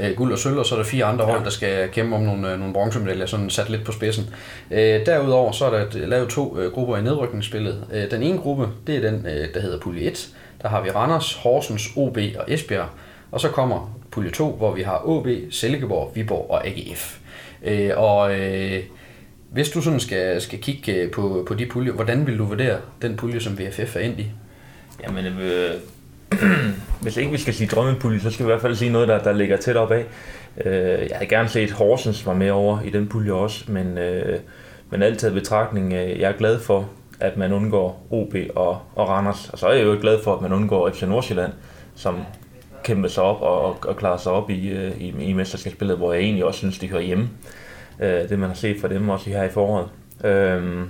øh, 0.00 0.14
guld 0.16 0.32
og 0.32 0.38
sølv, 0.38 0.58
og 0.58 0.66
så 0.66 0.74
er 0.74 0.78
der 0.78 0.84
fire 0.84 1.04
andre 1.04 1.24
hold, 1.24 1.44
der 1.44 1.50
skal 1.50 1.88
kæmpe 1.88 2.16
om 2.16 2.22
nogle, 2.22 2.52
øh, 2.52 2.58
nogle 2.58 2.74
bronzemedaljer, 2.74 3.26
sådan 3.26 3.50
sat 3.50 3.70
lidt 3.70 3.84
på 3.84 3.92
spidsen. 3.92 4.34
Øh, 4.70 5.06
derudover 5.06 5.52
så 5.52 5.64
er 5.64 5.70
der 5.70 6.06
lavet 6.06 6.28
to 6.28 6.58
øh, 6.58 6.72
grupper 6.72 6.96
i 6.96 7.02
nedrykningsspillet. 7.02 7.84
Øh, 7.92 8.10
den 8.10 8.22
ene 8.22 8.38
gruppe, 8.38 8.68
det 8.86 8.96
er 8.96 9.10
den, 9.10 9.26
øh, 9.26 9.54
der 9.54 9.60
hedder 9.60 9.78
Pulje 9.78 10.02
1. 10.02 10.28
Der 10.62 10.68
har 10.68 10.82
vi 10.82 10.90
Randers, 10.90 11.34
Horsens, 11.34 11.88
OB 11.96 12.18
og 12.38 12.44
Esbjerg. 12.48 12.88
Og 13.32 13.40
så 13.40 13.48
kommer 13.48 13.98
Pulje 14.10 14.30
2, 14.30 14.50
hvor 14.50 14.74
vi 14.74 14.82
har 14.82 15.08
OB, 15.08 15.28
Silkeborg, 15.50 16.12
Viborg 16.14 16.50
og 16.50 16.66
AGF. 16.66 17.18
Øh, 17.64 17.90
og... 17.96 18.40
Øh, 18.40 18.82
hvis 19.52 19.70
du 19.70 19.80
sådan 19.80 20.00
skal, 20.00 20.40
skal 20.40 20.58
kigge 20.58 20.94
øh, 20.94 21.10
på, 21.10 21.44
på 21.48 21.54
de 21.54 21.66
puljer, 21.66 21.92
hvordan 21.92 22.26
vil 22.26 22.38
du 22.38 22.44
vurdere 22.44 22.78
den 23.02 23.16
pulje, 23.16 23.40
som 23.40 23.58
VFF 23.58 23.96
er 23.96 24.00
ind 24.00 24.20
i? 24.20 24.26
Jamen, 25.02 25.26
øh, 25.26 25.70
hvis 27.02 27.16
ikke 27.16 27.30
vi 27.30 27.38
skal 27.38 27.54
sige 27.54 27.68
drømmepulje, 27.68 28.20
så 28.20 28.30
skal 28.30 28.46
vi 28.46 28.48
i 28.48 28.52
hvert 28.52 28.62
fald 28.62 28.76
sige 28.76 28.90
noget, 28.90 29.08
der, 29.08 29.22
der 29.22 29.32
ligger 29.32 29.56
tæt 29.56 29.76
op 29.76 29.90
af. 29.90 30.04
Øh, 30.64 31.08
jeg 31.08 31.10
havde 31.12 31.28
gerne 31.28 31.48
set 31.48 31.70
Horsens 31.70 32.26
var 32.26 32.34
med 32.34 32.50
over 32.50 32.80
i 32.80 32.90
den 32.90 33.08
pulje 33.08 33.32
også, 33.32 33.64
men, 33.68 33.98
øh, 33.98 34.38
men 34.90 35.02
alt 35.02 35.18
taget 35.18 35.34
betragtning, 35.34 35.92
øh, 35.92 36.20
jeg 36.20 36.30
er 36.30 36.36
glad 36.36 36.60
for, 36.60 36.90
at 37.20 37.36
man 37.36 37.52
undgår 37.52 38.06
OB 38.10 38.34
og, 38.54 38.80
og 38.94 39.08
Randers. 39.08 39.48
Og 39.52 39.58
så 39.58 39.66
er 39.66 39.72
jeg 39.72 39.84
jo 39.84 39.98
glad 40.00 40.18
for, 40.24 40.34
at 40.36 40.42
man 40.42 40.52
undgår 40.52 40.90
FC 40.90 41.02
Nordsjælland, 41.02 41.52
som 41.94 42.18
kæmper 42.84 43.08
sig 43.08 43.22
op 43.22 43.40
og, 43.42 43.60
og, 43.60 43.76
og 43.82 43.96
klarer 43.96 44.16
sig 44.16 44.32
op 44.32 44.50
i, 44.50 44.68
øh, 44.68 45.00
i, 45.00 45.14
i 45.20 45.32
mesterskabsspillet, 45.32 45.96
hvor 45.96 46.12
jeg 46.12 46.22
egentlig 46.22 46.44
også 46.44 46.58
synes, 46.58 46.78
de 46.78 46.90
hører 46.90 47.02
hjemme 47.02 47.24
øh, 47.24 47.61
Øh, 48.00 48.28
det 48.28 48.38
man 48.38 48.48
har 48.48 48.56
set 48.56 48.80
fra 48.80 48.88
dem 48.88 49.08
også 49.08 49.30
her 49.30 49.42
i 49.42 49.48
foråret. 49.48 49.88
Øh, 50.24 50.86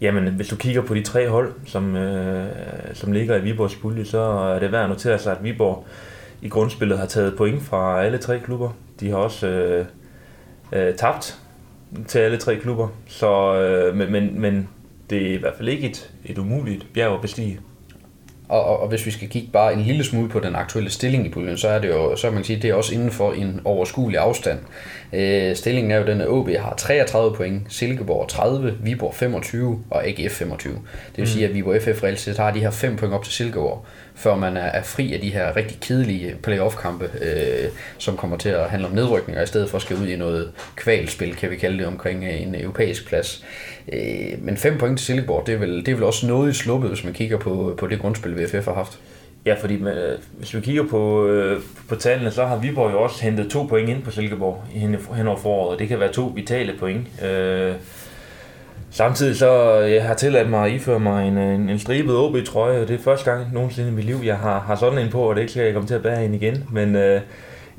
jamen, 0.00 0.28
hvis 0.28 0.48
du 0.48 0.56
kigger 0.56 0.82
på 0.82 0.94
de 0.94 1.02
tre 1.02 1.28
hold, 1.28 1.52
som, 1.66 1.96
øh, 1.96 2.46
som 2.94 3.12
ligger 3.12 3.36
i 3.36 3.40
Viborgs 3.40 3.76
pulje, 3.76 4.04
så 4.04 4.20
er 4.20 4.58
det 4.58 4.72
værd 4.72 4.82
at 4.82 4.88
notere 4.88 5.18
sig, 5.18 5.36
at 5.36 5.44
Viborg 5.44 5.86
i 6.42 6.48
grundspillet 6.48 6.98
har 6.98 7.06
taget 7.06 7.36
point 7.36 7.62
fra 7.62 8.04
alle 8.04 8.18
tre 8.18 8.40
klubber. 8.40 8.70
De 9.00 9.10
har 9.10 9.16
også 9.16 9.46
øh, 9.46 9.86
øh, 10.72 10.94
tabt 10.94 11.38
til 12.06 12.18
alle 12.18 12.36
tre 12.36 12.56
klubber, 12.56 12.88
så, 13.06 13.54
øh, 13.54 13.96
men, 13.96 14.12
men, 14.12 14.40
men 14.40 14.68
det 15.10 15.30
er 15.30 15.34
i 15.34 15.36
hvert 15.36 15.54
fald 15.56 15.68
ikke 15.68 15.88
et, 15.90 16.10
et 16.24 16.38
umuligt 16.38 16.86
bjerg 16.94 17.14
at 17.14 17.20
bestige. 17.20 17.60
Og, 18.48 18.64
og, 18.64 18.80
og 18.80 18.88
hvis 18.88 19.06
vi 19.06 19.10
skal 19.10 19.28
kigge 19.28 19.48
bare 19.52 19.72
en 19.72 19.80
lille 19.80 20.04
smule 20.04 20.28
på 20.28 20.40
den 20.40 20.54
aktuelle 20.54 20.90
stilling 20.90 21.26
i 21.26 21.28
puljen, 21.28 21.56
så 21.56 21.68
er 21.68 21.78
det 21.78 21.88
jo, 21.88 22.16
så 22.16 22.26
man 22.26 22.36
kan 22.36 22.44
sige, 22.44 22.62
det 22.62 22.70
er 22.70 22.74
også 22.74 22.94
inden 22.94 23.10
for 23.10 23.32
en 23.32 23.60
overskuelig 23.64 24.18
afstand. 24.18 24.58
Øh, 25.12 25.56
stillingen 25.56 25.90
er 25.90 25.96
jo 25.96 26.06
den, 26.06 26.20
at 26.20 26.28
OB 26.28 26.48
har 26.48 26.74
33 26.76 27.36
point, 27.36 27.62
Silkeborg 27.68 28.28
30, 28.28 28.74
Viborg 28.82 29.14
25 29.14 29.84
og 29.90 30.06
AGF 30.06 30.32
25. 30.32 30.72
Det 30.72 30.82
vil 31.16 31.22
mm. 31.22 31.26
sige, 31.26 31.46
at 31.46 31.54
Viborg 31.54 31.82
FF 31.82 32.02
reelt 32.02 32.20
set 32.20 32.38
har 32.38 32.50
de 32.50 32.60
her 32.60 32.70
5 32.70 32.96
point 32.96 33.14
op 33.14 33.24
til 33.24 33.32
Silkeborg, 33.32 33.86
før 34.14 34.36
man 34.36 34.56
er, 34.56 34.60
er 34.60 34.82
fri 34.82 35.14
af 35.14 35.20
de 35.20 35.32
her 35.32 35.56
rigtig 35.56 35.78
kedelige 35.80 36.34
playoff-kampe, 36.42 37.10
øh, 37.20 37.70
som 37.98 38.16
kommer 38.16 38.36
til 38.36 38.48
at 38.48 38.70
handle 38.70 38.88
om 38.88 38.94
nedrykning, 38.94 39.38
og 39.38 39.44
i 39.44 39.46
stedet 39.46 39.70
for 39.70 39.76
at 39.76 39.82
skal 39.82 39.96
ud 39.96 40.06
i 40.06 40.16
noget 40.16 40.52
kvalspil, 40.76 41.36
kan 41.36 41.50
vi 41.50 41.56
kalde 41.56 41.78
det, 41.78 41.86
omkring 41.86 42.24
en 42.24 42.54
europæisk 42.54 43.08
plads. 43.08 43.44
Øh, 43.92 44.44
men 44.44 44.56
5 44.56 44.78
point 44.78 44.98
til 44.98 45.06
Silkeborg, 45.06 45.46
det 45.46 45.54
er 45.54 45.58
vel, 45.58 45.76
det 45.76 45.88
er 45.88 45.94
vel 45.94 46.04
også 46.04 46.26
noget 46.26 46.50
i 46.50 46.54
sluppet, 46.54 46.90
hvis 46.90 47.04
man 47.04 47.12
kigger 47.12 47.38
på, 47.38 47.74
på 47.78 47.86
det 47.86 47.98
grundspil, 47.98 48.44
VFF 48.44 48.64
har 48.64 48.74
haft. 48.74 48.98
Ja, 49.46 49.54
fordi 49.54 49.82
man, 49.82 49.96
øh, 49.96 50.18
hvis 50.38 50.54
vi 50.54 50.60
kigger 50.60 50.84
på, 50.86 51.26
øh, 51.26 51.60
på 51.88 51.94
tallene, 51.94 52.30
så 52.30 52.44
har 52.44 52.56
Viborg 52.56 52.92
jo 52.92 53.02
også 53.02 53.22
hentet 53.22 53.50
to 53.50 53.62
point 53.62 53.88
ind 53.88 54.02
på 54.02 54.10
Silkeborg 54.10 54.64
hen, 54.70 54.96
hen 55.14 55.28
over 55.28 55.38
foråret, 55.38 55.72
og 55.72 55.78
det 55.78 55.88
kan 55.88 56.00
være 56.00 56.12
to 56.12 56.32
vitale 56.34 56.72
point. 56.78 57.22
Øh, 57.24 57.72
samtidig 58.90 59.36
så 59.36 59.80
øh, 59.80 59.92
jeg 59.92 60.04
har 60.04 60.14
tilladt 60.14 60.50
mig 60.50 60.66
at 60.66 60.72
iføre 60.72 61.00
mig 61.00 61.28
en, 61.28 61.38
øh, 61.38 61.54
en, 61.54 61.68
en 61.68 61.78
stribet 61.78 62.16
OB-trøje, 62.16 62.80
og 62.80 62.88
det 62.88 62.94
er 62.94 63.02
første 63.02 63.30
gang 63.30 63.52
nogensinde 63.52 63.88
i 63.88 63.92
mit 63.92 64.04
liv, 64.04 64.16
jeg 64.24 64.36
har, 64.36 64.60
har 64.60 64.76
sådan 64.76 64.98
en 64.98 65.10
på, 65.10 65.20
og 65.20 65.34
det 65.34 65.40
er 65.40 65.42
ikke 65.42 65.52
sikkert, 65.52 65.66
jeg 65.66 65.74
kommer 65.74 65.88
til 65.88 65.94
at 65.94 66.02
bære 66.02 66.24
en 66.24 66.34
igen. 66.34 66.64
Men 66.72 66.96
øh, 66.96 67.20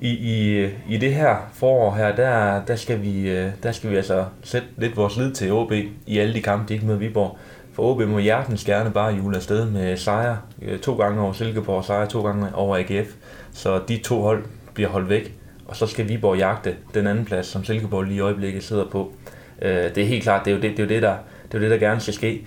i, 0.02 0.10
i, 0.10 0.70
i 0.90 0.98
det 0.98 1.14
her 1.14 1.36
forår 1.54 1.96
her, 1.96 2.16
der, 2.16 2.66
der, 2.66 2.76
skal 2.76 3.02
vi, 3.02 3.30
øh, 3.30 3.52
der 3.64 3.72
skal 3.72 3.90
vi 3.90 3.96
altså 3.96 4.26
sætte 4.44 4.68
lidt 4.78 4.98
vores 4.98 5.18
lid 5.18 5.32
til 5.32 5.52
OB 5.52 5.72
i 6.06 6.18
alle 6.18 6.34
de 6.34 6.42
kampe, 6.42 6.66
de 6.70 6.74
ikke 6.74 6.86
møder 6.86 7.00
Viborg. 7.00 7.38
For 7.74 7.84
OB 7.84 8.02
må 8.02 8.20
hjertens 8.20 8.66
gerne 8.66 8.92
bare 8.92 9.14
jule 9.14 9.38
afsted 9.38 9.66
med 9.66 9.98
sejr. 9.98 10.38
Øh, 10.62 10.80
to 10.80 10.96
gange 10.96 11.22
over 11.22 11.34
Silkeborg 11.34 11.78
og 11.78 11.86
sejr 11.86 12.06
to 12.06 12.22
gange 12.22 12.56
over 12.56 12.78
AGF. 12.78 13.16
Så 13.54 13.82
de 13.88 13.98
to 13.98 14.22
hold 14.22 14.44
bliver 14.74 14.90
holdt 14.90 15.10
væk. 15.10 15.34
Og 15.68 15.76
så 15.76 15.88
skal 15.88 16.10
Viborg 16.10 16.38
jagte 16.38 16.76
den 16.94 17.08
anden 17.08 17.26
plads, 17.26 17.46
som 17.46 17.64
Silkeborg 17.64 18.04
lige 18.04 18.18
i 18.18 18.20
øjeblikket 18.20 18.64
sidder 18.64 18.86
på. 18.86 19.14
Øh, 19.62 19.96
det 19.96 19.98
er 19.98 20.06
helt 20.06 20.24
klart, 20.24 20.46
det 20.46 20.52
er 20.52 20.56
jo 20.56 20.62
det, 20.62 20.72
det, 20.72 20.80
er 20.80 20.84
jo 20.84 20.90
det, 20.90 21.02
der, 21.02 21.16
det, 21.52 21.54
er 21.54 21.58
jo 21.58 21.64
det 21.64 21.72
der 21.72 21.88
gerne 21.88 22.00
skal 22.00 22.14
ske. 22.14 22.46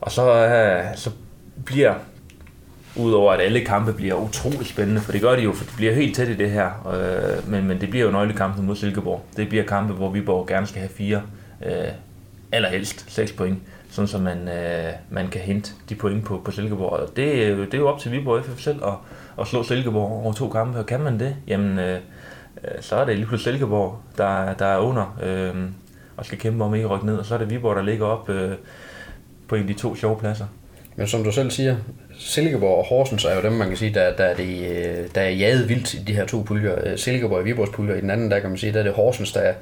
Og 0.00 0.10
så, 0.10 0.48
så 0.94 1.10
bliver 1.64 1.94
Udover 2.96 3.32
at 3.32 3.40
alle 3.40 3.60
kampe 3.60 3.92
bliver 3.92 4.14
utrolig 4.14 4.66
spændende, 4.66 5.00
for 5.00 5.12
det 5.12 5.20
gør 5.20 5.36
de 5.36 5.42
jo, 5.42 5.52
for 5.52 5.64
det 5.64 5.74
bliver 5.76 5.94
helt 5.94 6.16
tæt 6.16 6.28
i 6.28 6.34
det 6.34 6.50
her. 6.50 6.70
Øh, 6.94 7.50
men, 7.50 7.66
men 7.66 7.80
det 7.80 7.90
bliver 7.90 8.04
jo 8.04 8.10
nøglekampen 8.10 8.66
mod 8.66 8.76
Silkeborg. 8.76 9.24
Det 9.36 9.48
bliver 9.48 9.64
kampe, 9.64 9.92
hvor 9.92 10.10
Viborg 10.10 10.46
gerne 10.46 10.66
skal 10.66 10.80
have 10.80 10.88
fire, 10.88 11.22
øh, 11.66 11.88
allerhelst 12.52 13.12
seks 13.12 13.32
point, 13.32 13.58
sådan 13.90 14.08
så 14.08 14.18
man, 14.18 14.48
øh, 14.48 14.92
man 15.10 15.28
kan 15.28 15.40
hente 15.40 15.72
de 15.88 15.94
point 15.94 16.24
på, 16.24 16.40
på 16.44 16.50
Silkeborg. 16.50 16.90
Og 16.90 17.16
det, 17.16 17.32
øh, 17.32 17.58
det 17.58 17.74
er 17.74 17.78
jo 17.78 17.88
op 17.88 17.98
til 17.98 18.12
Viborg 18.12 18.44
FF 18.44 18.60
selv 18.60 18.84
at, 18.84 18.94
at 19.40 19.46
slå 19.46 19.62
Silkeborg 19.62 20.24
over 20.24 20.32
to 20.32 20.48
kampe, 20.48 20.78
og 20.78 20.86
kan 20.86 21.00
man 21.00 21.20
det, 21.20 21.36
jamen 21.46 21.78
øh, 21.78 22.00
øh, 22.64 22.70
så 22.80 22.96
er 22.96 23.04
det 23.04 23.16
lige 23.16 23.26
pludselig 23.26 23.52
Silkeborg, 23.52 23.98
der, 24.18 24.54
der 24.54 24.66
er 24.66 24.78
under 24.78 25.18
øh, 25.22 25.54
og 26.16 26.26
skal 26.26 26.38
kæmpe 26.38 26.64
om 26.64 26.74
ikke 26.74 26.84
at 26.84 26.90
rykke 26.90 27.06
ned, 27.06 27.16
og 27.16 27.26
så 27.26 27.34
er 27.34 27.38
det 27.38 27.50
Viborg, 27.50 27.76
der 27.76 27.82
ligger 27.82 28.06
op 28.06 28.30
øh, 28.30 28.52
på 29.48 29.54
en 29.54 29.60
af 29.60 29.66
de 29.66 29.74
to 29.74 29.94
sjove 29.94 30.18
pladser. 30.18 30.46
Men 30.96 31.06
som 31.06 31.24
du 31.24 31.32
selv 31.32 31.50
siger, 31.50 31.76
Silkeborg 32.18 32.78
og 32.78 32.84
Horsens 32.84 33.24
er 33.24 33.34
jo 33.34 33.42
dem, 33.42 33.52
man 33.52 33.68
kan 33.68 33.76
sige, 33.76 33.94
der, 33.94 34.16
der, 34.16 34.24
er, 34.24 34.34
det, 34.34 35.14
der 35.14 35.20
er 35.20 35.28
jaget 35.28 35.68
vildt 35.68 35.94
i 35.94 35.98
de 36.06 36.14
her 36.14 36.26
to 36.26 36.42
puljer. 36.42 36.96
Silkeborg 36.96 37.38
og 37.38 37.44
Viborgs 37.44 37.70
puljer. 37.70 37.94
I 37.94 38.00
den 38.00 38.10
anden, 38.10 38.30
der 38.30 38.38
kan 38.38 38.48
man 38.48 38.58
sige, 38.58 38.72
der 38.72 38.78
er 38.78 38.82
det 38.82 38.92
Horsens, 38.92 39.32
der, 39.32 39.52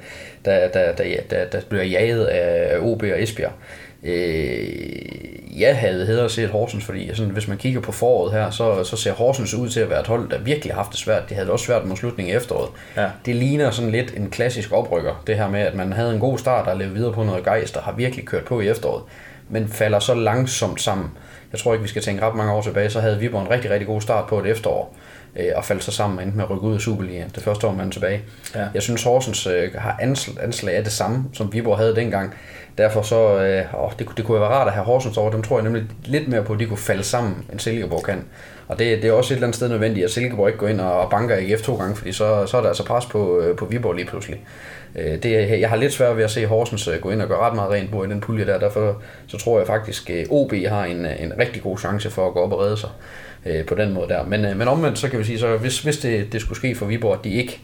der, 0.45 0.67
der, 0.67 0.91
der, 0.91 1.03
der, 1.29 1.45
der 1.45 1.61
bliver 1.69 1.83
jaget 1.83 2.25
af 2.25 2.77
OB 2.79 3.03
og 3.03 3.23
Esbjerg. 3.23 3.51
Øh, 4.03 5.59
jeg 5.59 5.77
havde 5.77 6.05
hedder 6.05 6.27
set 6.27 6.49
Horsens, 6.49 6.85
fordi 6.85 7.15
sådan, 7.15 7.31
hvis 7.31 7.47
man 7.47 7.57
kigger 7.57 7.81
på 7.81 7.91
foråret 7.91 8.33
her, 8.33 8.49
så, 8.49 8.83
så 8.83 8.97
ser 8.97 9.11
Horsens 9.11 9.53
ud 9.53 9.69
til 9.69 9.79
at 9.79 9.89
være 9.89 9.99
et 9.99 10.07
hold, 10.07 10.29
der 10.29 10.39
virkelig 10.39 10.73
har 10.73 10.81
haft 10.81 10.91
det 10.91 10.99
svært. 10.99 11.29
De 11.29 11.33
havde 11.33 11.45
det 11.45 11.53
også 11.53 11.65
svært 11.65 11.85
mod 11.85 11.97
slutningen 11.97 12.35
af 12.35 12.39
efteråret. 12.39 12.69
Ja. 12.97 13.09
Det 13.25 13.35
ligner 13.35 13.71
sådan 13.71 13.91
lidt 13.91 14.13
en 14.17 14.29
klassisk 14.29 14.71
oprykker, 14.71 15.23
det 15.27 15.37
her 15.37 15.49
med, 15.49 15.59
at 15.59 15.75
man 15.75 15.93
havde 15.93 16.13
en 16.13 16.19
god 16.19 16.37
start 16.37 16.67
og 16.67 16.77
levede 16.77 16.95
videre 16.95 17.13
på 17.13 17.23
noget 17.23 17.43
gejst, 17.43 17.77
og 17.77 17.83
har 17.83 17.91
virkelig 17.91 18.25
kørt 18.25 18.45
på 18.45 18.61
i 18.61 18.69
efteråret, 18.69 19.03
men 19.49 19.67
falder 19.67 19.99
så 19.99 20.13
langsomt 20.13 20.81
sammen. 20.81 21.11
Jeg 21.51 21.59
tror 21.59 21.73
ikke, 21.73 21.83
vi 21.83 21.89
skal 21.89 22.01
tænke 22.01 22.25
ret 22.25 22.35
mange 22.35 22.53
år 22.53 22.61
tilbage, 22.61 22.89
så 22.89 22.99
havde 22.99 23.19
Viborg 23.19 23.41
en 23.41 23.51
rigtig, 23.51 23.71
rigtig 23.71 23.87
god 23.87 24.01
start 24.01 24.27
på 24.27 24.39
et 24.39 24.45
efterår 24.45 24.95
øh, 25.35 25.51
og 25.55 25.65
faldt 25.65 25.83
så 25.83 25.91
sammen 25.91 26.17
og 26.17 26.23
endte 26.23 26.37
med 26.37 26.45
at 26.45 26.49
rykke 26.49 26.63
ud 26.67 26.73
af 26.73 26.81
Superligaen 26.81 27.31
det 27.35 27.43
første 27.43 27.67
år, 27.67 27.71
man 27.73 27.87
er 27.87 27.91
tilbage. 27.91 28.21
Ja. 28.55 28.67
Jeg 28.73 28.81
synes, 28.81 29.03
Horsens 29.03 29.47
øh, 29.47 29.73
har 29.75 29.97
anslag 30.41 30.75
af 30.75 30.83
det 30.83 30.93
samme, 30.93 31.25
som 31.33 31.53
Viborg 31.53 31.77
havde 31.77 31.95
dengang. 31.95 32.33
Derfor 32.77 33.01
så, 33.01 33.43
øh, 33.43 33.83
åh, 33.83 33.91
det, 33.99 34.07
det 34.17 34.25
kunne 34.25 34.39
være 34.41 34.49
rart 34.49 34.67
at 34.67 34.73
have 34.73 34.85
Horsens 34.85 35.17
over. 35.17 35.31
Dem 35.31 35.41
tror 35.41 35.57
jeg 35.57 35.63
nemlig 35.63 35.83
lidt 36.05 36.27
mere 36.27 36.43
på, 36.43 36.53
at 36.53 36.59
de 36.59 36.65
kunne 36.65 36.77
falde 36.77 37.03
sammen, 37.03 37.45
end 37.51 37.59
Silkeborg 37.59 38.03
kan. 38.03 38.23
Og 38.67 38.79
det, 38.79 39.01
det 39.01 39.09
er 39.09 39.13
også 39.13 39.33
et 39.33 39.35
eller 39.35 39.47
andet 39.47 39.55
sted 39.55 39.69
nødvendigt, 39.69 40.05
at 40.05 40.11
Silkeborg 40.11 40.47
ikke 40.47 40.59
går 40.59 40.67
ind 40.67 40.81
og 40.81 41.09
banker 41.09 41.35
AGF 41.35 41.61
to 41.61 41.75
gange, 41.75 41.95
fordi 41.95 42.11
så, 42.11 42.45
så 42.45 42.57
er 42.57 42.61
der 42.61 42.67
altså 42.67 42.85
pres 42.85 43.05
på, 43.05 43.39
øh, 43.39 43.55
på 43.55 43.65
Viborg 43.65 43.93
lige 43.93 44.05
pludselig. 44.05 44.41
Øh, 44.95 45.23
det, 45.23 45.59
jeg 45.59 45.69
har 45.69 45.75
lidt 45.75 45.93
svært 45.93 46.17
ved 46.17 46.23
at 46.23 46.31
se 46.31 46.45
Horsens 46.45 46.87
øh, 46.87 46.99
gå 47.01 47.09
ind 47.09 47.21
og 47.21 47.27
gøre 47.27 47.39
ret 47.39 47.55
meget 47.55 47.71
rent 47.71 47.91
på 47.91 48.03
i 48.03 48.07
den 48.07 48.21
pulje 48.21 48.45
der. 48.45 48.59
Derfor 48.59 49.01
så 49.27 49.37
tror 49.37 49.57
jeg 49.57 49.67
faktisk, 49.67 50.09
at 50.09 50.27
OB 50.29 50.53
har 50.53 50.85
en, 50.85 51.05
en 51.05 51.33
rigtig 51.39 51.61
god 51.61 51.77
chance 51.77 52.09
for 52.09 52.27
at 52.27 52.33
gå 52.33 52.39
op 52.39 52.51
og 52.51 52.59
redde 52.59 52.77
sig 52.77 52.89
på 53.67 53.75
den 53.75 53.93
måde 53.93 54.07
der. 54.07 54.25
Men, 54.25 54.57
men 54.57 54.67
omvendt 54.67 54.99
så 54.99 55.09
kan 55.09 55.19
vi 55.19 55.23
sige, 55.23 55.39
så 55.39 55.57
hvis, 55.57 55.81
hvis 55.81 55.97
det, 55.97 56.33
det 56.33 56.41
skulle 56.41 56.57
ske 56.57 56.75
for 56.75 56.85
Viborg, 56.85 57.17
at 57.17 57.23
de 57.23 57.29
ikke 57.29 57.61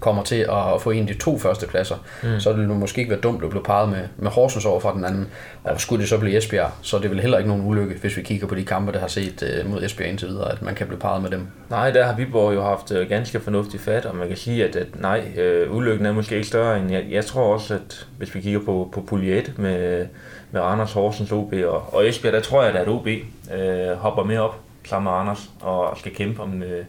kommer 0.00 0.22
til 0.22 0.36
at 0.36 0.80
få 0.82 0.90
en 0.90 1.08
af 1.08 1.14
de 1.14 1.20
to 1.20 1.38
første 1.38 1.66
pladser, 1.66 1.96
mm. 2.22 2.40
så 2.40 2.52
ville 2.52 2.68
det 2.68 2.76
måske 2.76 2.98
ikke 2.98 3.10
være 3.10 3.20
dumt 3.20 3.44
at 3.44 3.50
blive 3.50 3.62
parret 3.62 3.88
med, 3.88 4.02
med 4.16 4.30
Horsens 4.30 4.64
over 4.64 4.80
fra 4.80 4.94
den 4.94 5.04
anden. 5.04 5.28
Og 5.64 5.80
skulle 5.80 6.00
det 6.00 6.08
så 6.08 6.18
blive 6.18 6.36
Esbjerg, 6.38 6.70
så 6.82 6.96
er 6.96 7.00
det 7.00 7.10
vel 7.10 7.20
heller 7.20 7.38
ikke 7.38 7.48
nogen 7.48 7.66
ulykke, 7.66 7.94
hvis 8.00 8.16
vi 8.16 8.22
kigger 8.22 8.46
på 8.46 8.54
de 8.54 8.64
kampe, 8.64 8.92
der 8.92 8.98
har 8.98 9.08
set 9.08 9.60
uh, 9.64 9.70
mod 9.70 9.82
Esbjerg 9.82 10.08
indtil 10.08 10.28
videre, 10.28 10.52
at 10.52 10.62
man 10.62 10.74
kan 10.74 10.86
blive 10.86 11.00
parret 11.00 11.22
med 11.22 11.30
dem. 11.30 11.46
Nej, 11.70 11.90
der 11.90 12.04
har 12.04 12.16
Viborg 12.16 12.54
jo 12.54 12.62
haft 12.62 12.90
uh, 12.90 13.08
ganske 13.08 13.40
fornuftig 13.40 13.80
fat, 13.80 14.06
og 14.06 14.16
man 14.16 14.28
kan 14.28 14.36
sige, 14.36 14.64
at, 14.64 14.76
at 14.76 15.00
nej, 15.00 15.22
uh, 15.66 15.76
ulykken 15.76 16.06
er 16.06 16.12
måske 16.12 16.34
ikke 16.34 16.48
større 16.48 16.78
end, 16.78 16.92
jeg, 16.92 17.04
jeg 17.10 17.24
tror 17.24 17.54
også, 17.54 17.74
at 17.74 18.06
hvis 18.18 18.34
vi 18.34 18.40
kigger 18.40 18.60
på, 18.60 18.90
på 18.92 19.00
Pulje 19.00 19.44
med, 19.56 20.06
med 20.50 20.60
Randers, 20.60 20.92
Horsens, 20.92 21.32
OB 21.32 21.52
og, 21.52 21.94
og 21.94 22.08
Esbjerg, 22.08 22.32
der 22.32 22.40
tror 22.40 22.62
jeg, 22.62 22.74
at 22.74 22.88
OB 22.88 23.06
uh, 23.06 23.96
hopper 23.98 24.24
med 24.24 24.38
op 24.38 24.60
sammen 24.84 25.12
med 25.12 25.20
Anders 25.20 25.50
og 25.60 25.98
skal 25.98 26.14
kæmpe 26.14 26.42
om, 26.42 26.62
uh, 26.62 26.84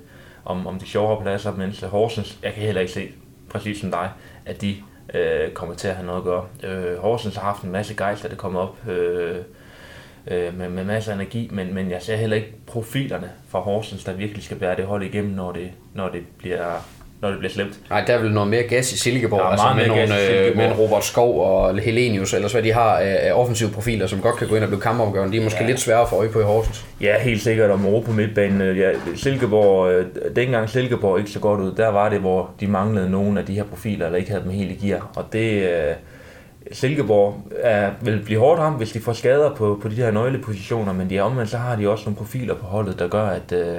om, 0.46 0.68
om 0.68 0.80
de 0.80 0.86
sjovere 0.86 1.22
pladser, 1.22 1.56
mens 1.56 1.80
Horsens, 1.80 2.40
jeg 2.44 2.54
kan 2.54 2.64
heller 2.64 2.82
ikke 2.82 2.94
se, 2.94 3.12
præcis 3.50 3.80
som 3.80 3.92
dig, 3.92 4.12
at 4.46 4.62
de 4.62 4.76
øh, 5.14 5.52
kommer 5.52 5.76
til 5.76 5.88
at 5.88 5.96
have 5.96 6.06
noget 6.06 6.20
at 6.20 6.24
gøre. 6.24 6.46
Øh, 6.64 6.98
Horsens 6.98 7.36
har 7.36 7.44
haft 7.44 7.64
en 7.64 7.72
masse 7.72 7.94
gejst, 7.94 8.24
der 8.24 8.30
det 8.30 8.38
kommer 8.38 8.60
op 8.60 8.88
øh, 8.88 9.38
øh, 10.28 10.58
med, 10.58 10.70
med 10.70 10.84
masser 10.84 11.12
af 11.12 11.16
energi, 11.16 11.50
men, 11.52 11.74
men 11.74 11.92
jeg 11.92 12.02
ser 12.02 12.16
heller 12.16 12.36
ikke 12.36 12.54
profilerne 12.68 13.32
fra 13.48 13.60
Horsens, 13.60 14.04
der 14.04 14.14
virkelig 14.14 14.44
skal 14.44 14.58
bære 14.58 14.76
det 14.76 14.86
hold 14.86 15.04
igennem, 15.04 15.32
når 15.32 15.52
det, 15.52 15.72
når 15.94 16.10
det 16.10 16.24
bliver 16.38 16.76
når 17.24 17.30
det 17.30 17.40
bliver 17.40 17.52
slemt. 17.54 17.80
Nej, 17.90 18.04
der 18.08 18.14
er 18.14 18.22
vel 18.22 18.32
noget 18.32 18.50
mere 18.50 18.64
gas 18.64 18.94
i 18.94 18.98
Silkeborg, 18.98 19.52
altså 19.52 19.68
med, 19.76 19.88
nogle, 19.88 20.48
øh, 20.48 20.58
med 20.58 20.80
Robert 20.80 21.06
Skov 21.06 21.42
og 21.42 21.80
Helenius, 21.80 22.34
eller 22.34 22.52
hvad 22.52 22.64
de 22.64 22.74
har 22.74 22.98
af 22.98 23.32
offensive 23.34 23.70
profiler, 23.70 24.08
som 24.08 24.22
godt 24.22 24.36
kan 24.36 24.48
gå 24.48 24.56
ind 24.56 24.64
og 24.64 24.70
blive 24.70 24.82
kampafgørende. 24.82 25.34
De 25.34 25.38
er 25.38 25.44
måske 25.44 25.62
ja. 25.62 25.68
lidt 25.68 25.80
svære 25.80 26.08
for 26.10 26.18
øje 26.18 26.30
på 26.30 26.40
i 26.40 26.44
Horsens. 26.44 26.86
Ja, 27.02 27.22
helt 27.22 27.42
sikkert 27.42 27.72
om 27.72 27.80
på 28.06 28.12
midtbanen. 28.12 28.62
Øh, 28.62 28.78
ja, 28.78 28.90
Silkeborg, 29.16 29.92
øh, 29.92 30.06
dengang 30.36 30.70
Silkeborg 30.70 31.20
ikke 31.20 31.32
så 31.32 31.40
godt 31.40 31.62
ud, 31.62 31.76
der 31.76 31.88
var 31.88 32.10
det, 32.10 32.20
hvor 32.20 32.52
de 32.60 32.68
manglede 32.68 33.10
nogle 33.10 33.40
af 33.40 33.46
de 33.46 33.54
her 33.54 33.64
profiler, 33.64 34.06
eller 34.06 34.20
ikke 34.20 34.32
havde 34.32 34.44
dem 34.44 34.52
helt 34.52 34.72
i 34.72 34.88
gear. 34.88 35.12
Og 35.16 35.26
det, 35.34 35.70
Silkeborg 36.72 37.48
er, 37.60 37.92
vil 38.02 38.22
blive 38.26 38.40
hårdt 38.40 38.60
ramt, 38.60 38.78
hvis 38.78 38.92
de 38.92 39.00
får 39.00 39.14
skader 39.14 39.56
på, 39.56 39.80
på 39.82 39.88
de 39.88 39.96
her 39.96 40.12
nøglepositioner, 40.12 40.94
men 40.94 41.10
de 41.10 41.18
er 41.18 41.24
omvendt, 41.24 41.50
så 41.50 41.58
har 41.58 41.76
de 41.76 41.90
også 41.90 42.06
nogle 42.06 42.18
profiler 42.18 42.56
på 42.56 42.66
holdet, 42.66 43.00
der 43.00 43.08
gør, 43.08 43.26
at, 43.26 43.52
øh, 43.52 43.78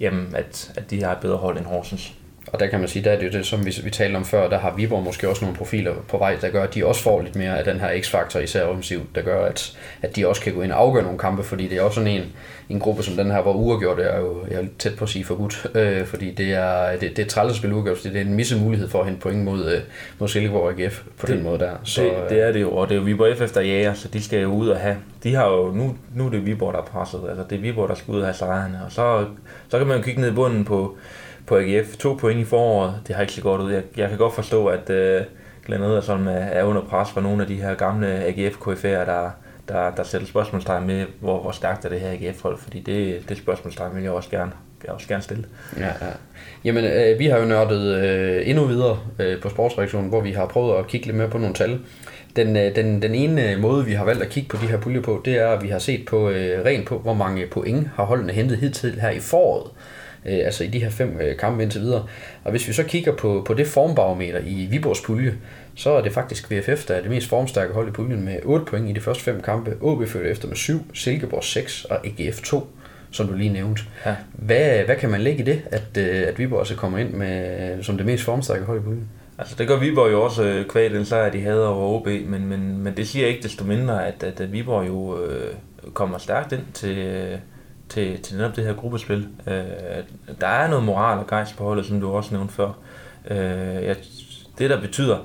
jamen, 0.00 0.26
at, 0.34 0.72
at 0.76 0.90
de 0.90 1.02
har 1.02 1.12
et 1.12 1.18
bedre 1.18 1.36
hold 1.36 1.58
end 1.58 1.66
Horsens. 1.66 2.12
Og 2.52 2.60
der 2.60 2.66
kan 2.66 2.80
man 2.80 2.88
sige, 2.88 3.04
der 3.04 3.10
er 3.10 3.18
det 3.18 3.26
jo 3.26 3.38
det, 3.38 3.46
som 3.46 3.66
vi, 3.66 3.74
vi 3.84 3.90
talte 3.90 4.16
om 4.16 4.24
før, 4.24 4.48
der 4.48 4.58
har 4.58 4.74
Viborg 4.76 5.02
måske 5.02 5.28
også 5.28 5.44
nogle 5.44 5.56
profiler 5.56 5.94
på 6.08 6.18
vej, 6.18 6.36
der 6.40 6.50
gør, 6.50 6.62
at 6.62 6.74
de 6.74 6.86
også 6.86 7.02
får 7.02 7.22
lidt 7.22 7.36
mere 7.36 7.58
af 7.58 7.64
den 7.64 7.80
her 7.80 8.00
x-faktor, 8.00 8.40
især 8.40 8.64
offensivt, 8.64 9.14
der 9.14 9.22
gør, 9.22 9.44
at, 9.44 9.76
at 10.02 10.16
de 10.16 10.28
også 10.28 10.42
kan 10.42 10.54
gå 10.54 10.62
ind 10.62 10.72
og 10.72 10.80
afgøre 10.80 11.02
nogle 11.02 11.18
kampe, 11.18 11.42
fordi 11.42 11.68
det 11.68 11.78
er 11.78 11.82
også 11.82 11.94
sådan 11.94 12.10
en, 12.10 12.32
en 12.68 12.80
gruppe 12.80 13.02
som 13.02 13.16
den 13.16 13.30
her, 13.30 13.42
hvor 13.42 13.52
uafgjort 13.52 14.00
er 14.00 14.18
jo 14.18 14.46
jeg 14.50 14.60
er 14.60 14.66
tæt 14.78 14.96
på 14.96 15.04
at 15.04 15.08
sige 15.08 15.24
forbudt, 15.24 15.66
øh, 15.74 16.06
fordi 16.06 16.30
det 16.30 16.52
er, 16.52 16.96
det, 16.96 17.16
det 17.16 17.24
er 17.24 17.28
træls 17.28 17.50
at 17.50 17.56
spille 17.56 17.76
uafgjort, 17.76 17.96
fordi 17.96 18.08
det 18.08 18.20
er 18.20 18.24
en 18.24 18.34
misse 18.34 18.58
mulighed 18.58 18.88
for 18.88 19.00
at 19.00 19.06
hente 19.06 19.20
point 19.20 19.44
mod, 19.44 19.72
øh, 19.72 19.80
mod 20.18 20.28
Silkeborg 20.28 20.80
AGF 20.80 21.02
på 21.18 21.26
det, 21.26 21.34
den 21.34 21.44
måde 21.44 21.58
der. 21.58 21.72
Så, 21.84 22.02
det, 22.02 22.12
det, 22.28 22.42
er 22.42 22.52
det 22.52 22.60
jo, 22.60 22.72
og 22.72 22.88
det 22.88 22.94
er 22.94 22.98
jo 22.98 23.04
Viborg 23.04 23.36
FF, 23.36 23.54
der 23.54 23.60
jager, 23.60 23.94
så 23.94 24.08
de 24.08 24.22
skal 24.22 24.40
jo 24.40 24.48
ud 24.48 24.68
og 24.68 24.78
have, 24.78 24.96
de 25.22 25.34
har 25.34 25.48
jo, 25.48 25.70
nu, 25.70 25.96
nu 26.14 26.26
er 26.26 26.30
det 26.30 26.46
Viborg, 26.46 26.72
der 26.72 26.80
er 26.80 26.84
presset, 26.84 27.20
altså 27.28 27.44
det 27.50 27.56
er 27.56 27.62
Viborg, 27.62 27.88
der 27.88 27.94
skal 27.94 28.14
ud 28.14 28.20
og 28.20 28.26
have 28.26 28.34
sejrene, 28.34 28.80
og 28.86 28.92
så, 28.92 29.24
så 29.68 29.78
kan 29.78 29.86
man 29.86 29.96
jo 29.96 30.02
kigge 30.02 30.20
ned 30.20 30.30
i 30.30 30.34
bunden 30.34 30.64
på, 30.64 30.96
på 31.46 31.58
AGF. 31.58 31.96
To 31.96 32.14
point 32.14 32.40
i 32.40 32.44
foråret, 32.44 32.94
det 33.06 33.14
har 33.14 33.22
ikke 33.22 33.34
så 33.34 33.42
godt 33.42 33.60
ud. 33.60 33.72
Jeg, 33.72 33.82
jeg 33.96 34.08
kan 34.08 34.18
godt 34.18 34.34
forstå, 34.34 34.66
at 34.66 34.90
øh, 34.90 35.22
Glenn 35.66 35.82
Ederson 35.82 36.28
er, 36.28 36.32
er 36.32 36.64
under 36.64 36.82
pres 36.82 37.10
for 37.10 37.20
nogle 37.20 37.42
af 37.42 37.48
de 37.48 37.54
her 37.54 37.74
gamle 37.74 38.26
AGF-KF'er, 38.26 38.86
der, 38.86 39.30
der, 39.68 39.90
der 39.90 40.02
sætter 40.02 40.26
spørgsmålstegn 40.26 40.86
med, 40.86 41.06
hvor, 41.20 41.42
hvor 41.42 41.50
stærkt 41.50 41.84
er 41.84 41.88
det 41.88 42.00
her 42.00 42.10
AGF-hold, 42.10 42.58
fordi 42.58 42.80
det, 42.80 43.28
det 43.28 43.38
spørgsmålstegn 43.38 43.94
vil 43.94 44.02
jeg 44.02 44.12
også 44.12 44.30
gerne, 44.30 44.52
jeg 44.84 44.92
også 44.92 45.08
gerne 45.08 45.22
stille. 45.22 45.44
Ja, 45.78 45.86
ja. 45.86 45.92
Jamen, 46.64 46.84
øh, 46.84 47.18
vi 47.18 47.26
har 47.26 47.38
jo 47.38 47.44
nørdet 47.44 47.94
øh, 48.04 48.48
endnu 48.48 48.64
videre 48.64 48.98
øh, 49.18 49.40
på 49.40 49.48
sportsreaktionen, 49.48 50.08
hvor 50.08 50.20
vi 50.20 50.32
har 50.32 50.46
prøvet 50.46 50.78
at 50.78 50.86
kigge 50.86 51.06
lidt 51.06 51.16
mere 51.16 51.28
på 51.28 51.38
nogle 51.38 51.54
tal. 51.54 51.78
Den, 52.36 52.56
øh, 52.56 52.76
den, 52.76 53.02
den 53.02 53.14
ene 53.14 53.52
øh, 53.52 53.60
måde, 53.60 53.84
vi 53.84 53.92
har 53.92 54.04
valgt 54.04 54.22
at 54.22 54.28
kigge 54.28 54.48
på 54.48 54.56
de 54.62 54.68
her 54.68 54.80
puljer 54.80 55.02
på, 55.02 55.22
det 55.24 55.38
er, 55.38 55.48
at 55.48 55.62
vi 55.62 55.68
har 55.68 55.78
set 55.78 56.04
på 56.06 56.30
øh, 56.30 56.64
rent 56.64 56.88
på, 56.88 56.98
hvor 56.98 57.14
mange 57.14 57.46
point 57.46 57.90
har 57.94 58.04
holdene 58.04 58.32
hentet 58.32 58.58
hidtil 58.58 59.00
her 59.00 59.10
i 59.10 59.20
foråret 59.20 59.70
øh, 59.70 59.95
altså 60.26 60.64
i 60.64 60.66
de 60.66 60.78
her 60.78 60.90
fem 60.90 61.20
øh, 61.20 61.36
kampe 61.36 61.62
indtil 61.62 61.80
videre. 61.80 62.06
Og 62.44 62.50
hvis 62.50 62.68
vi 62.68 62.72
så 62.72 62.82
kigger 62.82 63.12
på, 63.12 63.42
på 63.46 63.54
det 63.54 63.66
formbarometer 63.66 64.40
i 64.46 64.66
Viborgs 64.70 65.00
pulje, 65.00 65.34
så 65.74 65.90
er 65.90 66.02
det 66.02 66.12
faktisk 66.12 66.50
VFF, 66.50 66.86
der 66.86 66.94
er 66.94 67.00
det 67.00 67.10
mest 67.10 67.28
formstærke 67.28 67.74
hold 67.74 67.88
i 67.88 67.90
puljen 67.90 68.24
med 68.24 68.38
8 68.44 68.64
point 68.64 68.88
i 68.88 68.92
de 68.92 69.00
første 69.00 69.22
fem 69.22 69.40
kampe. 69.40 69.76
OB 69.80 70.06
følger 70.06 70.30
efter 70.30 70.48
med 70.48 70.56
7, 70.56 70.94
Silkeborg 70.94 71.44
6 71.44 71.84
og 71.84 72.06
AGF 72.06 72.40
2 72.42 72.66
som 73.10 73.26
du 73.26 73.34
lige 73.34 73.52
nævnte. 73.52 73.82
Ja. 74.06 74.16
Hvad, 74.32 74.84
hvad 74.84 74.96
kan 74.96 75.10
man 75.10 75.20
lægge 75.20 75.42
i 75.42 75.44
det, 75.44 75.62
at, 75.70 75.96
øh, 75.98 76.28
at 76.28 76.38
Viborg 76.38 76.60
også 76.60 76.76
kommer 76.76 76.98
ind 76.98 77.10
med, 77.10 77.82
som 77.82 77.96
det 77.96 78.06
mest 78.06 78.24
formstærke 78.24 78.64
hold 78.64 78.80
i 78.80 78.82
puljen? 78.82 79.08
Altså 79.38 79.54
det 79.58 79.68
gør 79.68 79.78
Viborg 79.78 80.12
jo 80.12 80.22
også 80.22 80.44
øh, 80.44 80.66
kvæg 80.66 80.90
den 80.90 81.04
sejr, 81.04 81.30
de 81.30 81.40
havde 81.40 81.68
over 81.68 82.00
OB, 82.00 82.06
men, 82.06 82.46
men, 82.46 82.78
men 82.78 82.96
det 82.96 83.08
siger 83.08 83.26
ikke 83.26 83.42
desto 83.42 83.64
mindre, 83.64 84.06
at, 84.06 84.22
at 84.22 84.52
Viborg 84.52 84.86
jo 84.86 85.24
øh, 85.24 85.54
kommer 85.94 86.18
stærkt 86.18 86.52
ind 86.52 86.62
til, 86.74 86.98
øh, 86.98 87.38
til, 87.88 88.22
til 88.22 88.36
netop 88.36 88.56
det 88.56 88.64
her 88.64 88.74
gruppespil. 88.74 89.28
Øh, 89.46 89.54
der 90.40 90.46
er 90.46 90.68
noget 90.68 90.84
moral 90.84 91.18
og 91.18 91.26
gejst 91.26 91.56
på 91.56 91.64
holdet, 91.64 91.86
som 91.86 92.00
du 92.00 92.12
også 92.12 92.34
nævnte 92.34 92.54
før. 92.54 92.72
Øh, 93.30 93.84
ja, 93.84 93.94
det 94.58 94.70
der 94.70 94.80
betyder, 94.80 95.18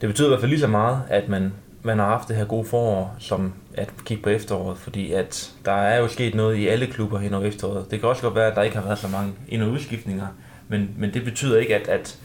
det 0.00 0.08
betyder 0.08 0.26
i 0.26 0.30
hvert 0.30 0.40
fald 0.40 0.50
lige 0.50 0.60
så 0.60 0.66
meget, 0.66 1.02
at 1.08 1.28
man, 1.28 1.52
man 1.82 1.98
har 1.98 2.06
haft 2.06 2.28
det 2.28 2.36
her 2.36 2.44
gode 2.44 2.64
forår, 2.64 3.16
som 3.18 3.54
at 3.74 3.90
kigge 4.04 4.22
på 4.22 4.30
efteråret, 4.30 4.78
fordi 4.78 5.12
at 5.12 5.52
der 5.64 5.72
er 5.72 5.98
jo 5.98 6.08
sket 6.08 6.34
noget 6.34 6.56
i 6.56 6.68
alle 6.68 6.86
klubber 6.86 7.18
hen 7.18 7.34
over 7.34 7.44
efteråret. 7.44 7.90
Det 7.90 8.00
kan 8.00 8.08
også 8.08 8.22
godt 8.22 8.34
være, 8.34 8.46
at 8.46 8.56
der 8.56 8.62
ikke 8.62 8.76
har 8.76 8.84
været 8.84 8.98
så 8.98 9.08
mange 9.08 9.32
ind- 9.48 9.62
og 9.62 9.70
udskiftninger, 9.70 10.26
men, 10.68 10.90
men 10.98 11.14
det 11.14 11.24
betyder 11.24 11.58
ikke, 11.58 11.74
at, 11.74 11.88
at, 11.88 12.18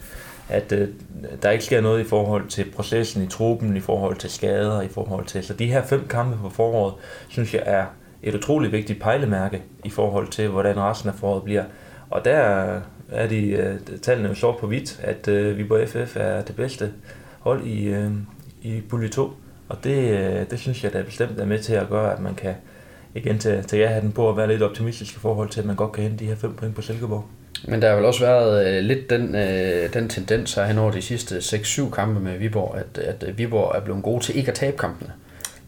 at 0.48 0.72
at 0.72 1.42
der 1.42 1.50
ikke 1.50 1.64
sker 1.64 1.80
noget 1.80 2.00
i 2.00 2.04
forhold 2.04 2.48
til 2.48 2.70
processen 2.76 3.22
i 3.22 3.26
truppen, 3.26 3.76
i 3.76 3.80
forhold 3.80 4.16
til 4.16 4.30
skader, 4.30 4.82
i 4.82 4.88
forhold 4.88 5.26
til... 5.26 5.44
Så 5.44 5.54
de 5.54 5.66
her 5.66 5.86
fem 5.86 6.08
kampe 6.08 6.36
på 6.42 6.50
foråret, 6.50 6.94
synes 7.28 7.54
jeg 7.54 7.62
er 7.66 7.84
et 8.22 8.34
utroligt 8.34 8.72
vigtigt 8.72 9.02
pejlemærke 9.02 9.62
i 9.84 9.90
forhold 9.90 10.28
til, 10.28 10.48
hvordan 10.48 10.76
resten 10.76 11.08
af 11.08 11.14
foråret 11.14 11.42
bliver. 11.42 11.64
Og 12.10 12.24
der 12.24 12.80
er 13.10 13.26
de 13.26 13.76
uh, 13.90 13.98
tallene 13.98 14.28
jo 14.28 14.34
sort 14.34 14.56
på 14.58 14.66
hvidt, 14.66 15.00
at 15.02 15.28
øh, 15.28 15.52
uh, 15.52 15.58
Viborg 15.58 15.88
FF 15.88 16.16
er 16.16 16.42
det 16.42 16.56
bedste 16.56 16.92
hold 17.40 17.66
i, 17.66 17.94
uh, 17.94 18.12
i 18.62 18.80
pulje 18.80 19.08
2. 19.08 19.30
Og 19.68 19.84
det, 19.84 20.12
uh, 20.12 20.50
det 20.50 20.58
synes 20.58 20.84
jeg 20.84 20.92
da 20.92 21.02
bestemt 21.02 21.40
er 21.40 21.46
med 21.46 21.58
til 21.58 21.74
at 21.74 21.88
gøre, 21.88 22.12
at 22.12 22.20
man 22.20 22.34
kan, 22.34 22.54
igen 23.14 23.38
til, 23.38 23.64
til 23.64 23.78
jer 23.78 24.00
den 24.00 24.12
på 24.12 24.30
at 24.30 24.36
være 24.36 24.48
lidt 24.48 24.62
optimistisk 24.62 25.16
i 25.16 25.18
forhold 25.18 25.48
til, 25.48 25.60
at 25.60 25.66
man 25.66 25.76
godt 25.76 25.92
kan 25.92 26.02
hente 26.02 26.24
de 26.24 26.28
her 26.28 26.36
5 26.36 26.54
point 26.54 26.74
på 26.74 26.82
Silkeborg. 26.82 27.24
Men 27.68 27.82
der 27.82 27.88
har 27.88 27.96
vel 27.96 28.04
også 28.04 28.20
været 28.20 28.66
øh, 28.66 28.84
lidt 28.84 29.10
den, 29.10 29.34
øh, 29.34 29.94
den 29.94 30.08
tendens 30.08 30.54
her 30.54 30.64
hen 30.64 30.78
over 30.78 30.90
de 30.90 31.02
sidste 31.02 31.36
6-7 31.36 31.90
kampe 31.90 32.20
med 32.20 32.38
Viborg, 32.38 32.78
at, 32.78 32.98
at 32.98 33.38
Viborg 33.38 33.76
er 33.76 33.80
blevet 33.80 34.02
gode 34.02 34.24
til 34.24 34.36
ikke 34.36 34.48
at 34.48 34.54
tabe 34.54 34.76
kampene. 34.76 35.12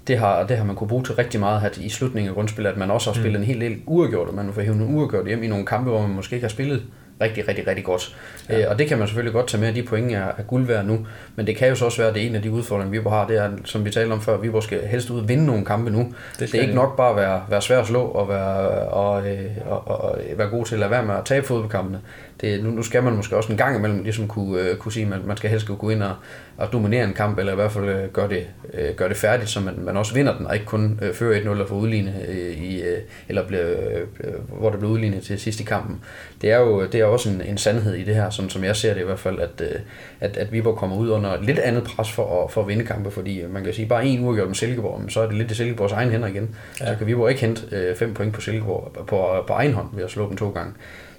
Det 0.06 0.18
har, 0.18 0.47
det 0.47 0.56
har 0.56 0.64
man 0.64 0.76
kunne 0.76 0.88
bruge 0.88 1.04
til 1.04 1.14
rigtig 1.14 1.40
meget 1.40 1.61
at 1.61 1.78
i 1.78 1.88
slutningen 1.88 2.28
af 2.28 2.35
grundspillet, 2.35 2.71
at 2.71 2.76
man 2.76 2.90
også 2.90 3.11
har 3.11 3.14
spillet 3.14 3.40
mm. 3.40 3.42
en 3.42 3.47
hel 3.47 3.61
del 3.61 3.82
uafgjort, 3.87 4.28
og 4.28 4.35
man 4.35 4.52
får 4.52 4.62
hævet 4.62 4.78
nogle 4.78 4.97
uafgjort 4.97 5.26
hjem 5.26 5.42
i 5.42 5.47
nogle 5.47 5.66
kampe, 5.66 5.90
hvor 5.90 6.00
man 6.00 6.11
måske 6.11 6.37
ikke 6.37 6.44
har 6.44 6.49
spillet 6.50 6.82
rigtig, 7.23 7.49
rigtig, 7.49 7.67
rigtig 7.67 7.85
godt. 7.85 8.17
Ja. 8.49 8.61
Øh, 8.61 8.71
og 8.71 8.79
det 8.79 8.87
kan 8.87 8.99
man 8.99 9.07
selvfølgelig 9.09 9.33
godt 9.33 9.49
tage 9.49 9.61
med, 9.61 9.69
at 9.69 9.75
de 9.75 9.83
point 9.83 10.12
er, 10.12 10.26
er 10.38 10.43
guld 10.43 10.67
værd 10.67 10.85
nu. 10.85 11.07
Men 11.37 11.47
det 11.47 11.57
kan 11.57 11.69
jo 11.69 11.75
så 11.75 11.85
også 11.85 11.99
være, 11.99 12.09
at 12.09 12.14
det 12.14 12.23
er 12.23 12.26
en 12.26 12.35
af 12.35 12.43
de 12.43 12.50
udfordringer, 12.50 12.91
Viborg 12.91 13.12
har. 13.12 13.26
Det 13.26 13.38
er, 13.38 13.50
som 13.64 13.85
vi 13.85 13.91
talte 13.91 14.12
om 14.12 14.21
før, 14.21 14.35
at 14.35 14.43
Viborg 14.43 14.62
skal 14.62 14.87
helst 14.87 15.11
ud 15.11 15.21
og 15.21 15.29
vinde 15.29 15.47
nogle 15.47 15.64
kampe 15.64 15.91
nu. 15.91 16.14
Det, 16.38 16.52
det 16.52 16.59
er 16.59 16.62
ikke 16.62 16.75
nok 16.75 16.97
bare 16.97 17.11
at 17.11 17.17
være, 17.17 17.43
være 17.50 17.62
svær 17.62 17.81
at 17.81 17.87
slå 17.87 18.02
og 18.02 18.29
være, 18.29 18.59
og, 18.88 19.29
øh, 19.29 19.50
og, 19.67 19.88
og, 19.88 20.00
og 20.00 20.19
være 20.37 20.49
god 20.49 20.64
til 20.64 20.75
at 20.75 20.81
lade 20.81 20.91
være 20.91 21.05
med 21.05 21.14
at 21.14 21.25
tabe 21.25 21.47
fodboldkampene 21.47 22.00
det, 22.43 22.64
nu, 22.64 22.71
nu 22.71 22.83
skal 22.83 23.02
man 23.02 23.17
måske 23.17 23.37
også 23.37 23.52
en 23.52 23.59
gang 23.59 23.76
imellem 23.76 24.02
ligesom 24.02 24.29
kunne, 24.29 24.61
øh, 24.61 24.76
kunne 24.76 24.93
sige, 24.93 25.02
at 25.02 25.11
man, 25.11 25.21
man 25.26 25.37
skal 25.37 25.50
helst 25.50 25.69
gå 25.79 25.91
ind 25.91 26.02
og, 26.02 26.14
og 26.57 26.73
dominere 26.73 27.05
en 27.05 27.12
kamp, 27.12 27.38
eller 27.38 27.52
i 27.52 27.55
hvert 27.55 27.73
fald 27.73 27.85
øh, 27.85 28.09
gøre 28.09 28.29
det, 28.29 28.47
øh, 28.75 28.95
gør 28.95 29.09
det 29.09 29.17
færdigt, 29.17 29.50
så 29.50 29.61
man, 29.61 29.75
man 29.79 29.97
også 29.97 30.14
vinder 30.14 30.37
den, 30.37 30.47
og 30.47 30.55
ikke 30.55 30.67
kun 30.67 30.99
øh, 31.02 31.14
fører 31.14 31.55
1-0 31.55 31.61
og 31.61 31.69
får 31.69 31.76
udlignet, 31.76 32.14
øh, 32.29 32.59
i, 32.59 32.83
øh, 32.83 32.99
eller 33.29 33.47
bliver, 33.47 33.64
øh, 33.71 34.35
hvor 34.59 34.71
det 34.71 34.79
bliver 34.79 34.93
udlignet 34.93 35.23
til 35.23 35.41
sidst 35.41 35.61
i 35.61 35.64
kampen. 35.64 36.00
Det 36.43 36.50
er 36.50 36.59
jo 36.59 36.87
det 36.87 37.00
er 37.00 37.05
også 37.12 37.31
en, 37.31 37.40
en 37.40 37.59
sandhed 37.59 37.95
i 37.95 38.04
det 38.04 38.14
her, 38.14 38.31
sådan 38.31 38.50
som 38.50 38.64
jeg 38.64 38.76
ser 38.76 38.95
det 38.95 39.00
i 39.00 39.04
hvert 39.04 39.19
fald, 39.19 39.40
at, 39.40 39.61
øh, 39.61 39.81
at, 40.21 40.37
at 40.37 40.52
Viborg 40.52 40.76
kommer 40.76 40.97
ud 40.97 41.09
under 41.11 41.31
et 41.31 41.45
lidt 41.45 41.59
andet 41.59 41.85
pres 41.85 42.12
for 42.12 42.45
at, 42.45 42.50
for 42.50 42.61
at 42.61 42.69
vinde 42.69 42.85
kampe, 42.85 43.11
fordi 43.11 43.42
man 43.50 43.64
kan 43.64 43.75
sige, 43.75 43.87
bare 43.87 44.07
en 44.07 44.25
uafgjort 44.25 44.49
med 44.49 44.54
Silkeborg, 44.54 45.02
så 45.09 45.21
er 45.21 45.26
det 45.26 45.37
lidt 45.37 45.50
i 45.50 45.54
Silkeborgs 45.54 45.92
egen 45.92 46.11
hænder 46.11 46.28
igen. 46.28 46.57
Ja. 46.81 46.87
Så 46.87 46.95
kan 46.99 47.07
Viborg 47.07 47.31
ikke 47.31 47.40
hente 47.40 47.62
øh, 47.73 47.97
fem 47.97 48.14
point 48.14 48.35
på 48.35 48.40
Silkeborg 48.40 48.92
på, 49.07 49.45
på 49.47 49.52
egen 49.52 49.73
hånd 49.73 49.88
ved 49.92 50.04
at 50.04 50.11
slå 50.11 50.28
dem 50.28 50.37
to 50.37 50.50
gange. 50.50 50.73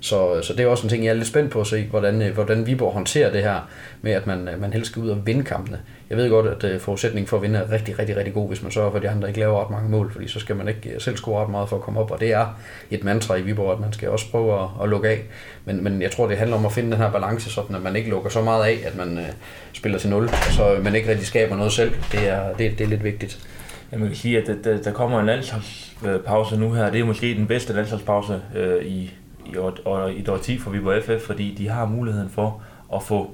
Så, 0.04 0.42
så 0.42 0.54
det 0.54 0.60
er 0.60 0.68
også 0.68 0.84
en 0.84 0.90
ting, 0.90 1.06
jeg 1.06 1.10
er 1.10 1.14
lidt 1.14 1.28
spændt 1.28 1.52
på 1.52 1.62
at 1.62 1.68
se, 1.68 1.88
hvordan, 1.90 2.22
øh, 2.22 2.34
hvordan 2.34 2.68
Viborg 2.68 2.94
håndterer 2.94 3.32
det 3.32 3.44
her 3.44 3.70
med, 4.02 4.12
at 4.12 4.28
man, 4.28 4.48
øh, 4.48 4.62
man 4.62 4.74
helst 4.74 4.92
skal 4.92 5.02
ud 5.02 5.10
og 5.10 5.26
vinde 5.26 5.44
kampene. 5.44 5.80
Jeg 6.10 6.18
ved 6.18 6.30
godt, 6.30 6.48
at 6.48 6.64
øh, 6.64 6.80
forudsætningen 6.80 7.28
for 7.28 7.38
at 7.38 7.44
vinde 7.44 7.60
er 7.60 7.72
rigtig, 7.72 8.00
rigtig, 8.00 8.18
rigtig 8.18 8.34
god, 8.34 8.48
hvis 8.48 8.64
man 8.64 8.72
sørger 8.72 8.92
for, 8.92 8.98
at 8.98 9.04
de 9.04 9.10
andre 9.10 9.28
ikke 9.28 9.40
laver 9.40 9.64
ret 9.64 9.72
mange 9.72 9.90
mål, 9.90 10.12
fordi 10.12 10.28
så 10.28 10.40
skal 10.40 10.56
man 10.56 10.68
ikke 10.68 10.96
selv 11.00 11.18
score 11.18 11.44
ret 11.44 11.50
meget 11.50 11.70
for 11.70 11.76
at 11.76 11.82
komme 11.82 12.00
op, 12.00 12.12
og 12.12 12.20
det 12.20 12.34
er 12.34 12.60
et 12.92 13.04
mantra 13.04 13.36
i 13.36 13.42
Viborg, 13.42 13.72
at 13.72 13.80
man 13.80 13.94
skal 13.94 14.10
også 14.10 14.32
prøve 14.32 14.64
at, 14.64 14.68
at 14.84 14.90
lukke 14.90 15.10
af. 15.10 15.22
Men, 15.66 15.84
men 15.84 16.02
jeg 16.02 16.12
tror, 16.12 16.28
det 16.28 16.38
handler 16.38 16.58
om 16.58 16.66
at 16.66 16.72
finde 16.72 16.92
den 16.92 16.98
her 16.98 17.12
balance, 17.12 17.50
sådan 17.50 17.76
at 17.76 17.82
man 17.82 17.96
ikke 17.96 18.10
lukker 18.10 18.30
så 18.30 18.42
meget 18.42 18.64
af, 18.64 18.80
at 18.86 18.98
man 18.98 19.18
øh, 19.18 19.26
spiller 19.74 20.00
til 20.00 20.10
0, 20.10 20.30
så 20.30 20.80
man 20.84 20.96
ikke 20.96 21.10
rigtig 21.10 21.28
skaber 21.28 21.56
noget 21.56 21.72
selv. 21.72 21.94
Det 22.12 22.30
er, 22.30 22.54
det, 22.54 22.72
det 22.78 22.84
er 22.84 22.90
lidt 22.90 23.04
vigtigt. 23.04 23.48
Ja, 23.92 23.98
man 23.98 24.08
kan 24.08 24.18
sige, 24.18 24.38
at 24.38 24.64
der, 24.64 24.78
der 24.78 24.92
kommer 24.92 25.20
en 25.20 25.26
landsholdspause 25.26 26.58
nu 26.58 26.74
her. 26.74 26.90
Det 26.90 27.00
er 27.00 27.06
måske 27.06 27.36
den 27.36 27.48
bedste 27.48 27.74
landsholdspause 27.74 28.42
øh, 28.56 28.86
i, 28.86 29.14
i, 29.46 29.58
år, 29.58 29.78
og 29.86 30.14
i 30.14 30.20
et 30.20 30.30
år 30.30 30.38
10 30.38 30.58
for 30.58 30.72
Viborg 30.72 31.04
FF, 31.04 31.26
fordi 31.26 31.56
de 31.58 31.70
har 31.70 31.86
muligheden 31.86 32.30
for 32.30 32.62
at 32.96 33.04
få 33.04 33.32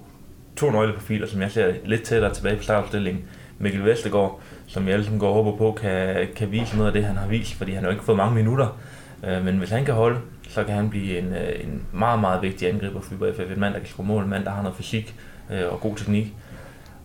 to 0.55 0.71
nøgleprofiler, 0.71 1.27
som 1.27 1.41
jeg 1.41 1.51
ser 1.51 1.73
lidt 1.85 2.03
tættere 2.03 2.33
tilbage 2.33 2.57
på 2.57 2.63
startopstillingen. 2.63 3.23
Mikkel 3.59 3.85
Vestergaard, 3.85 4.41
som 4.67 4.87
jeg 4.87 4.93
alle 4.93 5.19
går 5.19 5.27
og 5.27 5.33
håber 5.33 5.57
på, 5.57 5.71
kan, 5.71 6.27
kan 6.35 6.51
vise 6.51 6.75
noget 6.75 6.87
af 6.87 6.93
det, 6.93 7.03
han 7.03 7.15
har 7.15 7.27
vist, 7.27 7.53
fordi 7.53 7.71
han 7.71 7.83
har 7.83 7.89
jo 7.89 7.93
ikke 7.93 8.05
fået 8.05 8.17
mange 8.17 8.35
minutter. 8.35 8.79
Øh, 9.27 9.45
men 9.45 9.57
hvis 9.57 9.69
han 9.69 9.85
kan 9.85 9.93
holde, 9.93 10.19
så 10.49 10.63
kan 10.63 10.75
han 10.75 10.89
blive 10.89 11.17
en, 11.19 11.33
øh, 11.33 11.63
en 11.63 11.83
meget, 11.93 12.19
meget 12.19 12.41
vigtig 12.41 12.69
angriber 12.69 13.01
for 13.01 13.11
Viborg 13.11 13.35
FF. 13.35 13.51
En 13.51 13.59
mand, 13.59 13.73
der 13.73 13.79
kan 13.79 13.89
score 13.89 14.05
mål, 14.05 14.23
en 14.23 14.29
mand, 14.29 14.45
der 14.45 14.51
har 14.51 14.61
noget 14.61 14.77
fysik 14.77 15.15
øh, 15.51 15.71
og 15.71 15.79
god 15.81 15.95
teknik. 15.95 16.33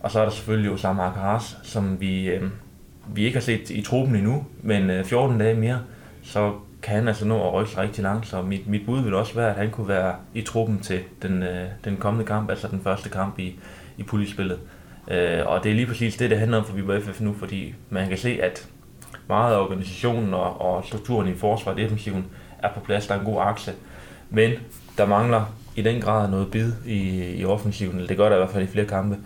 Og 0.01 0.11
så 0.11 0.19
er 0.19 0.23
der 0.23 0.31
selvfølgelig 0.31 0.71
Osama 0.71 1.03
Akaras, 1.03 1.57
som 1.63 2.01
vi, 2.01 2.29
øh, 2.29 2.43
vi 3.13 3.25
ikke 3.25 3.35
har 3.35 3.41
set 3.41 3.69
i 3.69 3.81
truppen 3.81 4.15
endnu, 4.15 4.45
men 4.61 4.89
øh, 4.89 5.05
14 5.05 5.39
dage 5.39 5.55
mere, 5.55 5.79
så 6.23 6.53
kan 6.85 6.95
han 6.95 7.07
altså 7.07 7.25
nå 7.25 7.47
at 7.47 7.53
rykke 7.53 7.71
sig 7.71 7.83
rigtig 7.83 8.03
langt, 8.03 8.27
så 8.27 8.41
mit, 8.41 8.67
mit 8.67 8.85
bud 8.85 9.01
vil 9.01 9.13
også 9.13 9.35
være, 9.35 9.49
at 9.49 9.55
han 9.55 9.71
kunne 9.71 9.87
være 9.87 10.15
i 10.33 10.41
truppen 10.41 10.79
til 10.79 10.99
den, 11.21 11.43
øh, 11.43 11.67
den 11.83 11.97
kommende 11.97 12.25
kamp, 12.25 12.49
altså 12.49 12.67
den 12.67 12.81
første 12.83 13.09
kamp 13.09 13.39
i, 13.39 13.59
i 13.97 14.03
puljespillet. 14.03 14.59
Øh, 15.07 15.39
og 15.45 15.63
det 15.63 15.71
er 15.71 15.75
lige 15.75 15.87
præcis 15.87 16.17
det, 16.17 16.29
det 16.29 16.39
handler 16.39 16.57
om 16.57 16.65
for 16.65 16.73
Viborg 16.73 17.01
FF 17.03 17.21
nu, 17.21 17.35
fordi 17.39 17.73
man 17.89 18.09
kan 18.09 18.17
se, 18.17 18.39
at 18.41 18.67
meget 19.27 19.53
af 19.53 19.59
organisationen 19.59 20.33
og, 20.33 20.61
og 20.61 20.85
strukturen 20.85 21.27
i 21.27 21.35
forsvaret 21.35 21.77
defensiven 21.77 22.25
er 22.59 22.73
på 22.73 22.79
plads, 22.79 23.07
der 23.07 23.15
er 23.15 23.19
en 23.19 23.25
god 23.25 23.41
akse, 23.41 23.73
men 24.29 24.51
der 24.97 25.05
mangler 25.05 25.55
i 25.75 25.81
den 25.81 26.01
grad 26.01 26.29
noget 26.29 26.51
bid 26.51 26.71
i, 26.85 27.31
i 27.35 27.45
offensiven, 27.45 27.95
eller 27.95 28.07
det 28.07 28.17
gør 28.17 28.29
der 28.29 28.35
i 28.35 28.39
hvert 28.39 28.51
fald 28.51 28.63
i 28.63 28.71
flere 28.71 28.85
kampe, 28.85 29.17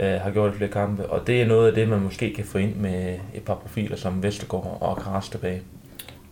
øh, 0.00 0.20
har 0.20 0.30
gjort 0.30 0.54
i 0.54 0.56
flere 0.56 0.70
kampe, 0.70 1.06
og 1.06 1.26
det 1.26 1.42
er 1.42 1.46
noget 1.46 1.68
af 1.68 1.74
det, 1.74 1.88
man 1.88 2.00
måske 2.00 2.34
kan 2.34 2.44
få 2.44 2.58
ind 2.58 2.74
med 2.74 3.18
et 3.34 3.42
par 3.42 3.54
profiler 3.54 3.96
som 3.96 4.22
Vestergaard 4.22 4.78
og 4.80 4.96
Kras 4.96 5.28
tilbage. 5.28 5.62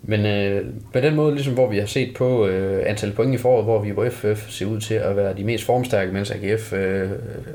Men 0.03 0.27
øh, 0.27 0.65
på 0.93 1.01
den 1.01 1.15
måde, 1.15 1.35
ligesom 1.35 1.55
hvor 1.55 1.71
vi 1.71 1.79
har 1.79 1.87
set 1.87 2.15
på 2.17 2.47
øh, 2.47 2.83
antal 2.87 3.13
point 3.13 3.35
i 3.35 3.39
foråret, 3.39 3.65
hvor 3.65 3.83
vi 3.83 3.93
på 3.93 4.05
FF 4.11 4.51
ser 4.51 4.67
ud 4.67 4.81
til 4.81 4.95
at 4.95 5.17
være 5.17 5.37
de 5.37 5.45
mest 5.45 5.65
formstærke, 5.65 6.13
mens 6.13 6.31
AGF 6.31 6.73
øh, 6.73 7.11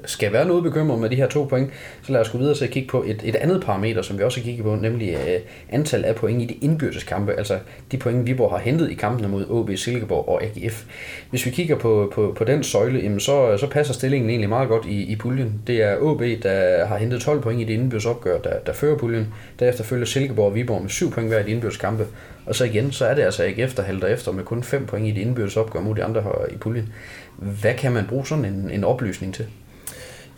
skal 0.06 0.34
være 0.34 0.48
noget 0.48 0.64
bekymret 0.64 1.00
med 1.00 1.10
de 1.10 1.16
her 1.16 1.28
to 1.28 1.44
point, 1.44 1.70
så 2.04 2.12
lad 2.12 2.22
os 2.22 2.30
gå 2.30 2.38
videre 2.38 2.56
til 2.56 2.66
at 2.66 2.72
kigge 2.72 2.90
på 2.90 3.04
et, 3.08 3.22
et 3.24 3.36
andet 3.36 3.64
parameter, 3.64 4.02
som 4.02 4.18
vi 4.18 4.24
også 4.24 4.40
har 4.40 4.44
kigget 4.44 4.66
på, 4.66 4.76
nemlig 4.76 5.10
øh, 5.10 5.40
antal 5.70 6.06
af 6.06 6.16
point 6.16 6.42
i 6.42 6.46
de 6.46 6.54
indbyrdes 6.54 7.04
kampe, 7.04 7.34
altså 7.34 7.60
de 7.92 7.98
point, 7.98 8.28
Viborg 8.28 8.52
har 8.52 8.60
hentet 8.60 8.92
i 8.92 8.94
kampene 8.94 9.28
mod 9.28 9.46
OB, 9.50 9.70
Silkeborg 9.76 10.30
og 10.30 10.44
AGF. 10.44 10.86
Hvis 11.30 11.46
vi 11.46 11.52
kigger 11.52 11.76
på, 11.76 12.12
på, 12.16 12.34
på 12.38 12.44
den 12.44 12.64
søjle, 12.64 13.00
jamen 13.00 13.20
så, 13.20 13.58
så 13.58 13.68
passer 13.70 13.94
stillingen 13.94 14.30
egentlig 14.30 14.50
meget 14.50 14.70
godt 14.70 14.86
i, 14.86 15.04
i 15.04 15.16
puljen. 15.16 15.62
Det 15.68 15.84
er 15.84 15.98
OB, 16.02 16.22
der 16.44 16.86
har 16.86 16.98
hentet 16.98 17.22
12 17.22 17.42
point 17.42 17.62
i 17.62 17.64
det 17.64 17.74
indbyrdes 17.74 18.06
opgør, 18.06 18.38
der, 18.38 18.60
der 18.66 18.74
fører 18.74 18.98
puljen. 18.98 19.34
Derefter 19.60 19.84
følger 19.84 20.06
Silkeborg 20.06 20.46
og 20.46 20.56
Viborg 20.56 20.82
med 20.82 20.90
7 20.90 21.12
point 21.12 21.30
hver 21.30 21.40
i 21.40 21.44
de 21.44 21.52
indbyrdes 21.52 21.78
kampe. 21.78 22.06
Og 22.46 22.56
så 22.56 22.66
igen, 22.66 22.92
så 22.92 23.06
er 23.06 23.14
det 23.14 23.22
altså 23.22 23.44
ikke 23.44 23.62
efter 23.62 23.84
halter 23.84 24.08
efter 24.08 24.32
med 24.32 24.44
kun 24.44 24.64
5 24.64 24.86
point 24.86 25.08
i 25.08 25.12
det 25.12 25.22
indbyrdes 25.22 25.58
opgør 25.58 25.82
mod 25.82 25.96
de 25.96 26.04
andre 26.04 26.24
i 26.52 26.58
puljen. 26.58 26.94
Hvad 27.38 27.74
kan 27.74 27.92
man 27.92 28.08
bruge 28.08 28.26
sådan 28.26 28.46
en, 28.46 28.70
en 28.72 28.84
oplysning 28.84 29.34
til? 29.34 29.46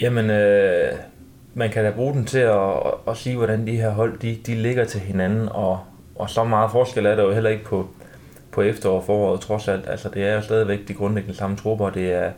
Jamen, 0.01 0.29
øh, 0.29 0.91
man 1.53 1.69
kan 1.69 1.83
da 1.83 1.91
bruge 1.91 2.13
den 2.13 2.25
til 2.25 2.39
at, 2.39 2.59
at, 2.59 2.93
at 3.07 3.17
sige, 3.17 3.35
hvordan 3.35 3.67
de 3.67 3.75
her 3.75 3.89
hold 3.89 4.19
de, 4.19 4.37
de 4.45 4.55
ligger 4.55 4.85
til 4.85 4.99
hinanden, 4.99 5.49
og, 5.51 5.79
og 6.15 6.29
så 6.29 6.43
meget 6.43 6.71
forskel 6.71 7.05
er 7.05 7.15
der 7.15 7.23
jo 7.23 7.33
heller 7.33 7.49
ikke 7.49 7.63
på, 7.63 7.89
på 8.51 8.61
efterår 8.61 8.95
og 8.95 9.03
foråret, 9.03 9.41
trods 9.41 9.67
alt. 9.67 9.89
Altså, 9.89 10.09
det 10.09 10.23
er 10.23 10.35
jo 10.35 10.41
stadigvæk 10.41 10.79
de 10.87 10.93
grundlæggende 10.93 11.37
samme 11.37 11.57
trupper, 11.57 11.89
det 11.89 12.13
er 12.13 12.31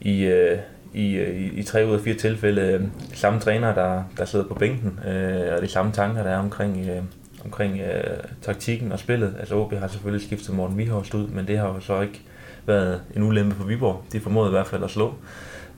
i, 0.00 0.22
øh, 0.22 0.58
i, 0.94 1.14
øh, 1.14 1.40
i, 1.40 1.44
i 1.44 1.62
tre 1.62 1.86
ud 1.86 1.94
af 1.94 2.00
fire 2.00 2.14
tilfælde 2.14 2.62
øh, 2.62 2.82
samme 3.14 3.40
træner, 3.40 3.74
der, 3.74 4.02
der 4.18 4.24
sidder 4.24 4.48
på 4.48 4.54
bænken, 4.54 5.00
øh, 5.08 5.56
og 5.56 5.62
de 5.62 5.68
samme 5.68 5.92
tanker, 5.92 6.22
der 6.22 6.30
er 6.30 6.38
omkring, 6.38 6.88
øh, 6.88 7.02
omkring 7.44 7.80
øh, 7.80 8.16
taktikken 8.42 8.92
og 8.92 8.98
spillet. 8.98 9.34
Altså 9.38 9.54
OB 9.54 9.72
har 9.72 9.88
selvfølgelig 9.88 10.26
skiftet 10.26 10.54
Morten 10.54 10.78
Vihorst 10.78 11.14
ud, 11.14 11.26
men 11.26 11.46
det 11.46 11.58
har 11.58 11.68
jo 11.68 11.80
så 11.80 12.00
ikke 12.00 12.20
været 12.66 13.00
en 13.16 13.22
ulempe 13.22 13.54
for 13.54 13.64
Viborg. 13.64 14.04
De 14.12 14.20
formåede 14.20 14.48
i 14.48 14.50
hvert 14.50 14.66
fald 14.66 14.84
at 14.84 14.90
slå 14.90 15.14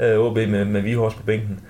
øh, 0.01 0.19
OB 0.19 0.37
med, 0.37 0.65
med 0.65 0.81
Vihorst 0.81 1.17
på 1.17 1.23
bænken. 1.23 1.61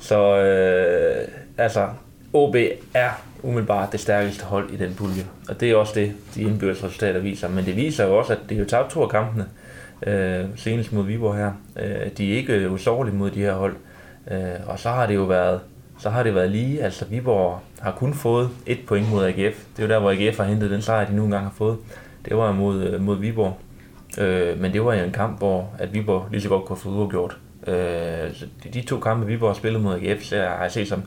Så 0.00 0.38
øh, 0.38 1.28
altså, 1.58 1.88
OB 2.32 2.56
er 2.94 3.10
umiddelbart 3.42 3.92
det 3.92 4.00
stærkeste 4.00 4.44
hold 4.44 4.70
i 4.70 4.76
den 4.76 4.94
pulje. 4.94 5.24
Og 5.48 5.60
det 5.60 5.70
er 5.70 5.76
også 5.76 5.92
det, 5.94 6.12
de 6.34 6.42
indbyrdes 6.42 6.84
resultater 6.84 7.20
viser. 7.20 7.48
Men 7.48 7.64
det 7.64 7.76
viser 7.76 8.06
jo 8.06 8.18
også, 8.18 8.32
at 8.32 8.38
det 8.48 8.54
er 8.54 8.58
jo 8.58 8.64
tabt 8.64 8.90
to 8.90 9.02
af 9.02 9.08
kampene. 9.08 9.46
Øh, 10.06 10.44
senest 10.56 10.92
mod 10.92 11.04
Viborg 11.04 11.36
her. 11.36 11.52
Øh, 11.76 12.10
de 12.18 12.32
er 12.32 12.36
ikke 12.36 12.70
usårlige 12.70 13.14
mod 13.14 13.30
de 13.30 13.40
her 13.40 13.54
hold. 13.54 13.76
Øh, 14.30 14.38
og 14.66 14.78
så 14.78 14.88
har 14.88 15.06
det 15.06 15.14
jo 15.14 15.22
været 15.22 15.60
så 15.98 16.10
har 16.10 16.22
det 16.22 16.34
været 16.34 16.50
lige. 16.50 16.82
Altså 16.82 17.04
Viborg 17.04 17.60
har 17.80 17.92
kun 17.92 18.14
fået 18.14 18.50
et 18.66 18.78
point 18.86 19.10
mod 19.10 19.24
AGF. 19.24 19.64
Det 19.76 19.82
er 19.82 19.82
jo 19.82 19.88
der, 19.88 19.98
hvor 19.98 20.10
AGF 20.10 20.36
har 20.36 20.44
hentet 20.44 20.70
den 20.70 20.82
sejr, 20.82 21.06
de 21.06 21.16
nu 21.16 21.24
engang 21.24 21.44
har 21.44 21.54
fået. 21.56 21.76
Det 22.24 22.36
var 22.36 22.52
mod, 22.52 22.82
øh, 22.82 23.00
mod 23.00 23.18
Viborg. 23.18 23.58
Øh, 24.18 24.60
men 24.60 24.72
det 24.72 24.84
var 24.84 24.94
jo 24.94 25.04
en 25.04 25.12
kamp, 25.12 25.38
hvor 25.38 25.70
at 25.78 25.94
Viborg 25.94 26.28
lige 26.30 26.40
så 26.40 26.48
godt 26.48 26.64
kunne 26.64 26.76
få 26.76 26.88
uafgjort. 26.88 27.36
Øh, 27.66 27.74
de, 27.74 28.68
de 28.74 28.82
to 28.82 29.00
kampe, 29.00 29.26
Viborg 29.26 29.48
har 29.48 29.54
spillet 29.54 29.82
mod 29.82 29.94
AGF, 29.94 30.22
så 30.22 30.36
har 30.36 30.62
jeg 30.62 30.72
set 30.72 30.88
som, 30.88 31.02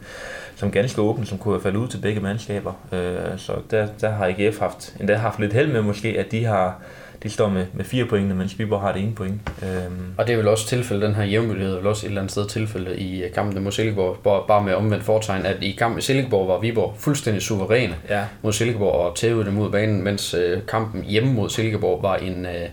som 0.56 0.72
ganske 0.72 1.02
åbent, 1.02 1.28
som 1.28 1.38
kunne 1.38 1.54
have 1.54 1.62
faldet 1.62 1.80
ud 1.80 1.88
til 1.88 1.98
begge 1.98 2.22
mandskaber. 2.22 2.74
Øh, 2.92 3.38
så 3.38 3.54
der, 3.72 3.88
der 4.02 4.10
har 4.10 4.26
AGF 4.26 4.60
haft, 4.60 4.96
endda 5.00 5.16
haft 5.16 5.40
lidt 5.40 5.54
held 5.54 5.72
med 5.72 5.82
måske, 5.82 6.20
at 6.20 6.32
de 6.32 6.46
har 6.46 6.80
de 7.24 7.30
står 7.30 7.50
med, 7.50 7.66
med 7.74 7.86
fire 7.86 8.06
point, 8.06 8.36
mens 8.36 8.60
Viborg 8.60 8.82
har 8.82 8.92
det 8.92 9.02
ene 9.02 9.16
point. 9.16 9.42
Øhm. 9.64 10.14
Og 10.18 10.28
det 10.28 10.34
er 10.34 10.38
vel 10.38 10.48
også 10.48 10.68
tilfælde, 10.68 11.06
den 11.06 11.16
her 11.16 11.24
jævnmødighed, 11.24 11.76
vel 11.76 11.88
også 11.88 12.06
et 12.06 12.08
eller 12.08 12.22
andet 12.22 12.32
sted 12.32 12.48
tilfælde 12.48 12.98
i 12.98 13.24
øh, 13.24 13.34
kampen 13.34 13.64
mod 13.64 13.72
Silkeborg, 13.72 14.46
bare 14.48 14.64
med 14.64 14.74
omvendt 14.74 15.04
foretegn, 15.04 15.46
at 15.46 15.64
i 15.64 15.72
kampen 15.72 15.96
med 15.96 16.02
Silkeborg 16.02 16.48
var 16.48 16.60
Viborg 16.60 16.96
fuldstændig 16.98 17.42
suveræne 17.42 17.96
ja. 18.10 18.24
mod 18.42 18.54
Silkeborg 18.54 18.92
og 18.92 19.16
tævede 19.16 19.46
dem 19.46 19.60
ud 19.60 19.72
banen, 19.72 20.04
mens 20.04 20.34
øh, 20.34 20.60
kampen 20.68 21.04
hjemme 21.04 21.34
mod 21.34 21.50
Silkeborg 21.50 22.04
var 22.04 22.16
en, 22.16 22.46
øh, 22.46 22.70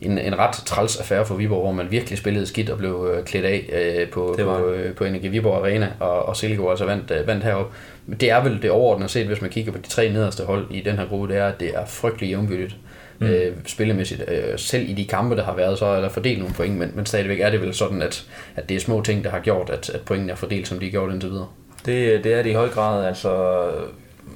en, 0.00 0.18
en 0.18 0.38
ret 0.38 0.52
træls 0.52 0.96
affære 0.96 1.26
for 1.26 1.34
Viborg, 1.34 1.62
hvor 1.62 1.72
man 1.72 1.90
virkelig 1.90 2.18
spillede 2.18 2.46
skidt 2.46 2.70
og 2.70 2.78
blev 2.78 3.10
øh, 3.14 3.24
klædt 3.24 3.44
af 3.44 3.70
øh, 3.72 4.08
på, 4.08 4.34
på, 4.38 4.68
øh, 4.68 4.94
på 4.94 5.04
Energi 5.04 5.28
Viborg 5.28 5.56
Arena, 5.56 5.88
og, 6.00 6.28
og 6.28 6.36
Silkeborg 6.36 6.70
altså 6.70 6.84
vandt, 6.84 7.10
øh, 7.10 7.26
vandt 7.26 7.44
herop. 7.44 7.72
Det 8.20 8.30
er 8.30 8.42
vel 8.42 8.62
det 8.62 8.70
overordnede 8.70 9.08
set, 9.08 9.26
hvis 9.26 9.40
man 9.40 9.50
kigger 9.50 9.72
på 9.72 9.78
de 9.78 9.88
tre 9.88 10.08
nederste 10.08 10.44
hold 10.44 10.66
i 10.70 10.80
den 10.80 10.98
her 10.98 11.06
gruppe, 11.06 11.28
det 11.28 11.36
er, 11.36 11.46
at 11.46 11.60
det 11.60 11.70
er 11.74 11.86
frygtelig 11.86 12.28
jævnbyrdigt 12.28 12.76
mm. 13.22 13.28
øh, 13.28 13.52
spillemæssigt. 13.66 14.24
Øh, 14.28 14.58
selv 14.58 14.88
i 14.88 14.92
de 14.92 15.04
kampe, 15.04 15.36
der 15.36 15.44
har 15.44 15.56
været, 15.56 15.78
så 15.78 15.86
er 15.86 16.00
der 16.00 16.08
fordelt 16.08 16.38
nogle 16.38 16.54
point, 16.54 16.78
men, 16.78 16.92
men 16.94 17.06
stadigvæk 17.06 17.40
er 17.40 17.50
det 17.50 17.60
vel 17.60 17.74
sådan, 17.74 18.02
at, 18.02 18.26
at 18.56 18.68
det 18.68 18.76
er 18.76 18.80
små 18.80 19.02
ting, 19.02 19.24
der 19.24 19.30
har 19.30 19.40
gjort, 19.40 19.70
at, 19.70 19.90
at 19.90 20.00
pointene 20.00 20.32
er 20.32 20.36
fordelt, 20.36 20.68
som 20.68 20.78
de 20.78 20.86
er 20.86 20.90
gjort 20.90 21.12
indtil 21.12 21.30
videre. 21.30 21.48
Det, 21.86 22.24
det 22.24 22.34
er 22.34 22.42
det 22.42 22.50
i 22.50 22.54
høj 22.54 22.68
grad. 22.68 23.06
Altså, 23.06 23.62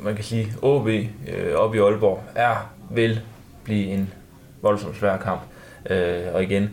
man 0.01 0.15
kan 0.15 0.25
sige, 0.25 0.53
OB 0.63 0.89
øh, 0.89 1.55
oppe 1.55 1.77
i 1.77 1.81
Aalborg 1.81 2.23
er, 2.35 2.73
vil 2.91 3.21
blive 3.65 3.87
en 3.87 4.13
voldsomt 4.63 4.97
svær 4.97 5.17
kamp. 5.17 5.41
Øh, 5.91 6.35
og 6.35 6.43
igen, 6.43 6.71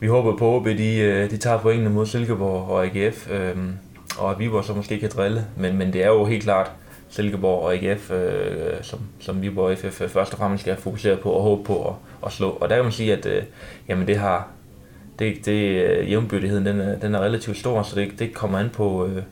vi 0.00 0.06
håber 0.06 0.36
på, 0.36 0.56
at 0.56 0.78
de, 0.78 0.98
øh, 0.98 1.30
de 1.30 1.36
tager 1.36 1.58
pointene 1.58 1.90
mod 1.90 2.06
Silkeborg 2.06 2.68
og 2.68 2.84
AGF, 2.84 3.30
øh, 3.30 3.56
og 4.18 4.30
at 4.30 4.38
Viborg 4.38 4.64
så 4.64 4.74
måske 4.74 5.00
kan 5.00 5.10
drille. 5.16 5.44
Men, 5.56 5.76
men 5.76 5.92
det 5.92 6.04
er 6.04 6.08
jo 6.08 6.24
helt 6.24 6.42
klart 6.42 6.70
Silkeborg 7.08 7.62
og 7.62 7.76
IGF, 7.76 8.10
øh, 8.10 8.82
som, 8.82 9.00
som 9.20 9.42
Viborg 9.42 9.70
og 9.70 9.78
FF 9.78 10.00
øh, 10.00 10.08
først 10.08 10.32
og 10.32 10.38
fremmest 10.38 10.60
skal 10.62 10.76
fokusere 10.76 11.16
på 11.16 11.30
og 11.30 11.42
håbe 11.42 11.64
på 11.64 11.88
at, 11.88 11.94
at 12.26 12.32
slå. 12.32 12.50
Og 12.50 12.68
der 12.68 12.74
kan 12.74 12.84
man 12.84 12.92
sige, 12.92 13.12
at 13.12 13.26
øh, 13.26 13.42
jamen 13.88 14.06
det 14.06 14.16
har 14.16 14.48
det, 15.18 15.46
det, 15.46 15.52
øh, 15.52 16.10
jævnbyrdigheden 16.10 16.66
den 16.66 16.80
er, 16.80 16.98
den 16.98 17.14
er 17.14 17.20
relativt 17.20 17.56
stor, 17.56 17.82
så 17.82 17.96
det, 17.96 18.18
det 18.18 18.34
kommer 18.34 18.58
an 18.58 18.70
på, 18.70 19.06
øh, 19.06 19.22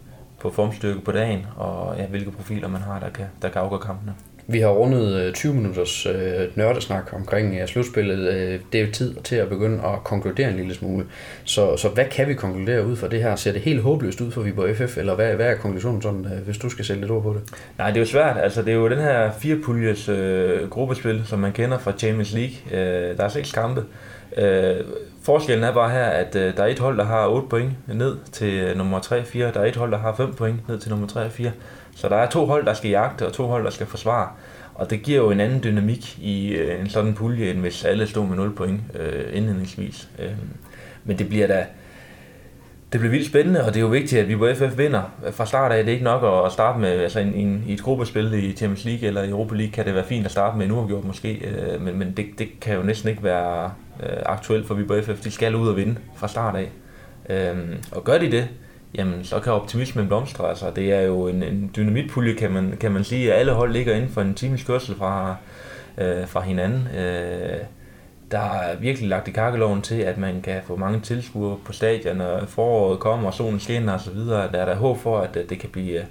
på 0.40 0.50
formstyrke 0.50 1.00
på 1.00 1.12
dagen, 1.12 1.46
og 1.56 1.96
ja, 1.98 2.06
hvilke 2.06 2.30
profiler 2.30 2.68
man 2.68 2.80
har, 2.80 3.00
der 3.00 3.10
kan, 3.10 3.24
der 3.42 3.48
kan 3.48 3.62
afgøre 3.62 3.80
kampene. 3.80 4.14
Vi 4.48 4.60
har 4.60 4.68
rundet 4.68 5.20
øh, 5.20 5.32
20 5.32 5.54
minutters 5.54 6.06
øh, 6.06 6.48
nørdesnak 6.54 7.12
omkring 7.12 7.54
øh, 7.60 7.68
slutspillet. 7.68 8.34
Øh, 8.34 8.60
det 8.72 8.80
er 8.80 8.92
tid 8.92 9.14
til 9.24 9.36
at 9.36 9.48
begynde 9.48 9.78
at 9.84 10.04
konkludere 10.04 10.50
en 10.50 10.56
lille 10.56 10.74
smule. 10.74 11.06
Så, 11.44 11.76
så 11.76 11.88
hvad 11.88 12.04
kan 12.04 12.28
vi 12.28 12.34
konkludere 12.34 12.86
ud 12.86 12.96
fra 12.96 13.08
det 13.08 13.22
her? 13.22 13.36
Ser 13.36 13.52
det 13.52 13.60
helt 13.60 13.82
håbløst 13.82 14.20
ud 14.20 14.30
for 14.30 14.40
Viborg 14.40 14.76
FF, 14.76 14.98
eller 14.98 15.14
hvad, 15.14 15.34
hvad 15.34 15.46
er 15.46 15.54
konklusionen 15.54 16.02
sådan, 16.02 16.24
øh, 16.24 16.44
hvis 16.44 16.58
du 16.58 16.68
skal 16.68 16.84
sætte 16.84 17.00
lidt 17.00 17.12
ord 17.12 17.22
på 17.22 17.32
det? 17.32 17.42
Nej, 17.78 17.88
det 17.88 17.96
er 17.96 18.00
jo 18.00 18.06
svært. 18.06 18.36
Altså, 18.42 18.62
det 18.62 18.70
er 18.70 18.76
jo 18.76 18.88
den 18.88 18.98
her 18.98 19.30
firepuljes 19.32 20.08
øh, 20.08 20.68
gruppespil, 20.70 21.22
som 21.24 21.38
man 21.38 21.52
kender 21.52 21.78
fra 21.78 21.92
Champions 21.98 22.32
League. 22.32 22.56
Øh, 22.72 23.16
der 23.16 23.24
er 23.24 23.28
seks 23.28 23.52
kampe. 23.52 23.84
Øh, 24.36 24.76
forskellen 25.22 25.64
er 25.64 25.72
bare 25.72 25.90
her, 25.90 26.04
at 26.04 26.36
øh, 26.36 26.56
der 26.56 26.62
er 26.62 26.66
et 26.66 26.78
hold, 26.78 26.98
der 26.98 27.04
har 27.04 27.26
8 27.26 27.48
point 27.48 27.70
ned 27.94 28.16
til 28.32 28.54
øh, 28.54 28.76
nummer 28.76 28.98
3 28.98 29.18
og 29.18 29.26
4. 29.26 29.52
Der 29.52 29.60
er 29.60 29.64
et 29.64 29.76
hold, 29.76 29.92
der 29.92 29.98
har 29.98 30.14
5 30.16 30.34
point 30.34 30.68
ned 30.68 30.78
til 30.78 30.90
nummer 30.90 31.06
3 31.06 31.20
og 31.20 31.32
4. 31.32 31.50
Så 31.96 32.08
der 32.08 32.16
er 32.16 32.30
to 32.30 32.46
hold, 32.46 32.66
der 32.66 32.74
skal 32.74 32.90
jagte, 32.90 33.26
og 33.26 33.32
to 33.32 33.46
hold, 33.46 33.64
der 33.64 33.70
skal 33.70 33.86
forsvare. 33.86 34.28
Og 34.74 34.90
det 34.90 35.02
giver 35.02 35.18
jo 35.18 35.30
en 35.30 35.40
anden 35.40 35.64
dynamik 35.64 36.18
i 36.18 36.48
øh, 36.48 36.80
en 36.80 36.88
sådan 36.88 37.14
pulje, 37.14 37.50
end 37.50 37.60
hvis 37.60 37.84
alle 37.84 38.06
stod 38.06 38.26
med 38.26 38.36
0 38.36 38.54
point 38.54 38.80
øh, 38.94 39.24
indledningsvis. 39.32 40.08
Øh, 40.18 40.30
men 41.04 41.18
det 41.18 41.28
bliver 41.28 41.46
da 41.46 41.66
det 42.92 43.00
bliver 43.00 43.10
vildt 43.10 43.26
spændende, 43.26 43.64
og 43.64 43.66
det 43.66 43.76
er 43.76 43.80
jo 43.80 43.86
vigtigt, 43.86 44.20
at 44.20 44.28
vi 44.28 44.36
på 44.36 44.48
FF 44.54 44.78
vinder 44.78 45.02
fra 45.30 45.46
start 45.46 45.72
af. 45.72 45.84
Det 45.84 45.90
er 45.90 45.92
ikke 45.92 46.04
nok 46.04 46.46
at 46.46 46.52
starte 46.52 46.78
med 46.78 46.88
altså 46.88 47.20
en, 47.20 47.34
en, 47.34 47.64
i 47.66 47.72
et 47.72 47.82
gruppespil 47.82 48.32
i 48.32 48.52
Champions 48.52 48.84
League 48.84 49.08
eller 49.08 49.22
i 49.22 49.28
Europa 49.28 49.54
League, 49.54 49.72
kan 49.72 49.84
det 49.84 49.94
være 49.94 50.04
fint 50.04 50.24
at 50.24 50.32
starte 50.32 50.58
med 50.58 50.66
en 50.66 50.72
uafgjort 50.72 51.04
måske, 51.04 51.34
øh, 51.34 51.82
men, 51.82 51.98
men 51.98 52.12
det, 52.16 52.26
det 52.38 52.60
kan 52.60 52.76
jo 52.76 52.82
næsten 52.82 53.08
ikke 53.08 53.22
være 53.22 53.72
øh, 54.02 54.16
aktuelt 54.26 54.66
for 54.66 54.74
vi 54.74 54.84
på 54.84 54.94
FF. 55.02 55.20
De 55.24 55.30
skal 55.30 55.54
ud 55.54 55.68
og 55.68 55.76
vinde 55.76 55.96
fra 56.16 56.28
start 56.28 56.56
af. 56.56 56.70
Øh, 57.30 57.56
og 57.92 58.04
gør 58.04 58.18
de 58.18 58.30
det, 58.30 58.48
jamen 58.96 59.24
så 59.24 59.40
kan 59.40 59.52
optimismen 59.52 60.06
blomstre. 60.06 60.48
Altså, 60.48 60.70
det 60.76 60.92
er 60.92 61.00
jo 61.00 61.28
en, 61.28 61.42
en 61.42 61.70
dynamitpulje, 61.76 62.34
kan 62.34 62.50
man, 62.50 62.76
kan 62.80 62.92
man 62.92 63.04
sige. 63.04 63.34
Alle 63.34 63.52
hold 63.52 63.72
ligger 63.72 63.94
inden 63.94 64.10
for 64.10 64.20
en 64.20 64.34
times 64.34 64.64
kørsel 64.64 64.94
fra, 64.94 65.36
øh, 65.98 66.28
fra 66.28 66.40
hinanden. 66.40 66.88
Øh, 66.96 67.58
der 68.30 68.38
er 68.38 68.76
virkelig 68.76 69.08
lagt 69.08 69.28
i 69.28 69.30
kakkeloven 69.30 69.82
til, 69.82 69.94
at 69.94 70.18
man 70.18 70.42
kan 70.42 70.60
få 70.66 70.76
mange 70.76 71.00
tilskuere 71.00 71.56
på 71.64 71.72
stadion, 71.72 72.16
når 72.16 72.44
foråret 72.46 73.00
kommer, 73.00 73.26
og 73.26 73.34
solen 73.34 73.60
skinner 73.60 73.94
osv. 73.94 74.18
Der 74.18 74.38
er 74.42 74.64
der 74.64 74.74
håb 74.74 74.98
for, 74.98 75.18
at 75.18 75.36
øh, 75.36 75.48
det 75.48 75.58
kan 75.58 75.68
blive, 75.70 75.98
øh, 75.98 76.04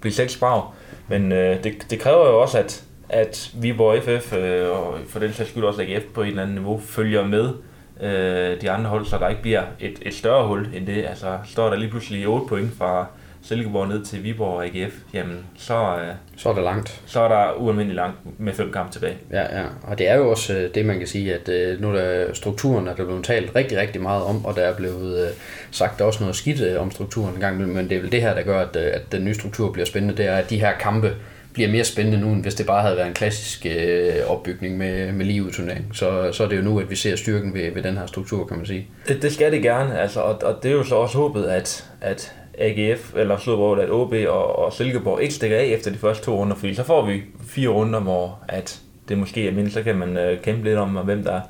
blive 0.00 0.12
seks 0.12 0.36
brag. 0.36 0.62
Men 1.08 1.32
øh, 1.32 1.64
det, 1.64 1.86
det 1.90 2.00
kræver 2.00 2.28
jo 2.28 2.40
også, 2.40 2.58
at, 2.58 2.84
at 3.08 3.50
Viborg 3.54 4.02
FF, 4.02 4.32
øh, 4.32 4.70
og 4.70 4.98
for 5.08 5.18
den 5.18 5.32
sags 5.32 5.50
skyld 5.50 5.64
også 5.64 5.82
AGF 5.82 6.04
på 6.14 6.22
et 6.22 6.28
eller 6.28 6.42
andet 6.42 6.56
niveau, 6.56 6.80
følger 6.80 7.26
med 7.26 7.52
øh, 8.00 8.60
de 8.60 8.70
andre 8.70 8.90
hold, 8.90 9.06
så 9.06 9.18
der 9.18 9.28
ikke 9.28 9.42
bliver 9.42 9.62
et, 9.80 9.98
et 10.02 10.14
større 10.14 10.46
hul 10.46 10.68
end 10.74 10.86
det. 10.86 11.04
Altså 11.04 11.38
står 11.44 11.70
der 11.70 11.76
lige 11.76 11.90
pludselig 11.90 12.28
8 12.28 12.46
point 12.46 12.70
fra 12.78 13.06
Silkeborg 13.42 13.88
ned 13.88 14.04
til 14.04 14.24
Viborg 14.24 14.56
og 14.56 14.64
AGF, 14.64 14.94
jamen 15.14 15.46
så, 15.56 15.74
øh, 15.74 16.14
så 16.36 16.48
er 16.48 16.54
det 16.54 16.64
langt. 16.64 17.02
Så 17.06 17.20
er 17.20 17.28
der 17.28 17.52
ualmindeligt 17.52 17.96
langt 17.96 18.40
med 18.40 18.52
fem 18.52 18.72
kampe 18.72 18.92
tilbage. 18.92 19.16
Ja, 19.30 19.60
ja. 19.60 19.64
Og 19.82 19.98
det 19.98 20.08
er 20.08 20.14
jo 20.14 20.30
også 20.30 20.54
øh, 20.54 20.74
det, 20.74 20.86
man 20.86 20.98
kan 20.98 21.06
sige, 21.06 21.34
at 21.34 21.48
øh, 21.48 21.80
nu 21.80 21.88
er 21.88 21.92
der 21.92 22.34
strukturen, 22.34 22.88
er 22.88 22.94
der 22.94 23.04
blevet 23.04 23.24
talt 23.24 23.56
rigtig, 23.56 23.78
rigtig 23.78 24.02
meget 24.02 24.22
om, 24.22 24.44
og 24.44 24.56
der 24.56 24.62
er 24.62 24.76
blevet 24.76 25.26
øh, 25.26 25.30
sagt 25.70 26.00
også 26.00 26.20
noget 26.20 26.36
skidt 26.36 26.76
om 26.76 26.90
strukturen 26.90 27.34
en 27.34 27.40
gang, 27.40 27.72
men 27.72 27.90
det 27.90 27.96
er 27.96 28.00
vel 28.00 28.12
det 28.12 28.22
her, 28.22 28.34
der 28.34 28.42
gør, 28.42 28.60
at, 28.60 28.76
at 28.76 29.12
den 29.12 29.24
nye 29.24 29.34
struktur 29.34 29.72
bliver 29.72 29.86
spændende, 29.86 30.16
det 30.16 30.26
er, 30.26 30.36
at 30.36 30.50
de 30.50 30.60
her 30.60 30.72
kampe, 30.80 31.14
bliver 31.52 31.70
mere 31.70 31.84
spændende 31.84 32.20
nu, 32.20 32.32
end 32.32 32.42
hvis 32.42 32.54
det 32.54 32.66
bare 32.66 32.82
havde 32.82 32.96
været 32.96 33.08
en 33.08 33.14
klassisk 33.14 33.66
øh, 33.66 34.12
opbygning 34.26 34.78
med, 34.78 35.12
med 35.12 35.26
lige 35.26 35.50
turnering. 35.50 35.86
Så, 35.92 36.32
så 36.32 36.44
er 36.44 36.48
det 36.48 36.56
jo 36.56 36.62
nu, 36.62 36.80
at 36.80 36.90
vi 36.90 36.96
ser 36.96 37.16
styrken 37.16 37.54
ved, 37.54 37.74
ved 37.74 37.82
den 37.82 37.96
her 37.96 38.06
struktur, 38.06 38.46
kan 38.46 38.56
man 38.56 38.66
sige. 38.66 38.86
Det, 39.08 39.22
det 39.22 39.32
skal 39.32 39.52
det 39.52 39.62
gerne, 39.62 40.00
altså, 40.00 40.20
og, 40.20 40.42
og 40.42 40.62
det 40.62 40.70
er 40.70 40.72
jo 40.72 40.84
så 40.84 40.94
også 40.94 41.18
håbet, 41.18 41.44
at, 41.44 41.84
at 42.00 42.32
AGF, 42.58 43.14
eller 43.16 43.38
Slåborg, 43.38 43.80
at 43.80 43.90
OB 43.90 44.14
og, 44.28 44.58
og 44.58 44.72
Silkeborg 44.72 45.22
ikke 45.22 45.34
stikker 45.34 45.56
af 45.56 45.64
efter 45.64 45.90
de 45.90 45.98
første 45.98 46.24
to 46.24 46.36
runder, 46.36 46.56
fordi 46.56 46.74
så 46.74 46.84
får 46.84 47.06
vi 47.06 47.22
fire 47.46 47.68
runder, 47.68 48.00
hvor 48.00 48.38
at 48.48 48.80
det 49.08 49.18
måske 49.18 49.48
er 49.48 49.52
mindst, 49.52 49.74
så 49.74 49.82
kan 49.82 49.96
man 49.96 50.16
øh, 50.16 50.40
kæmpe 50.40 50.64
lidt 50.64 50.78
om, 50.78 50.90
hvem 50.90 51.24
der, 51.24 51.40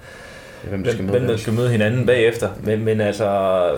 hvem 0.69 0.85
der, 0.85 0.93
skal, 0.93 1.05
møde, 1.05 1.19
hvem 1.19 1.29
der 1.29 1.37
skal 1.37 1.53
møde 1.53 1.71
hinanden 1.71 2.07
bagefter. 2.07 2.49
Men, 2.63 2.85
men 2.85 3.01
altså, 3.01 3.71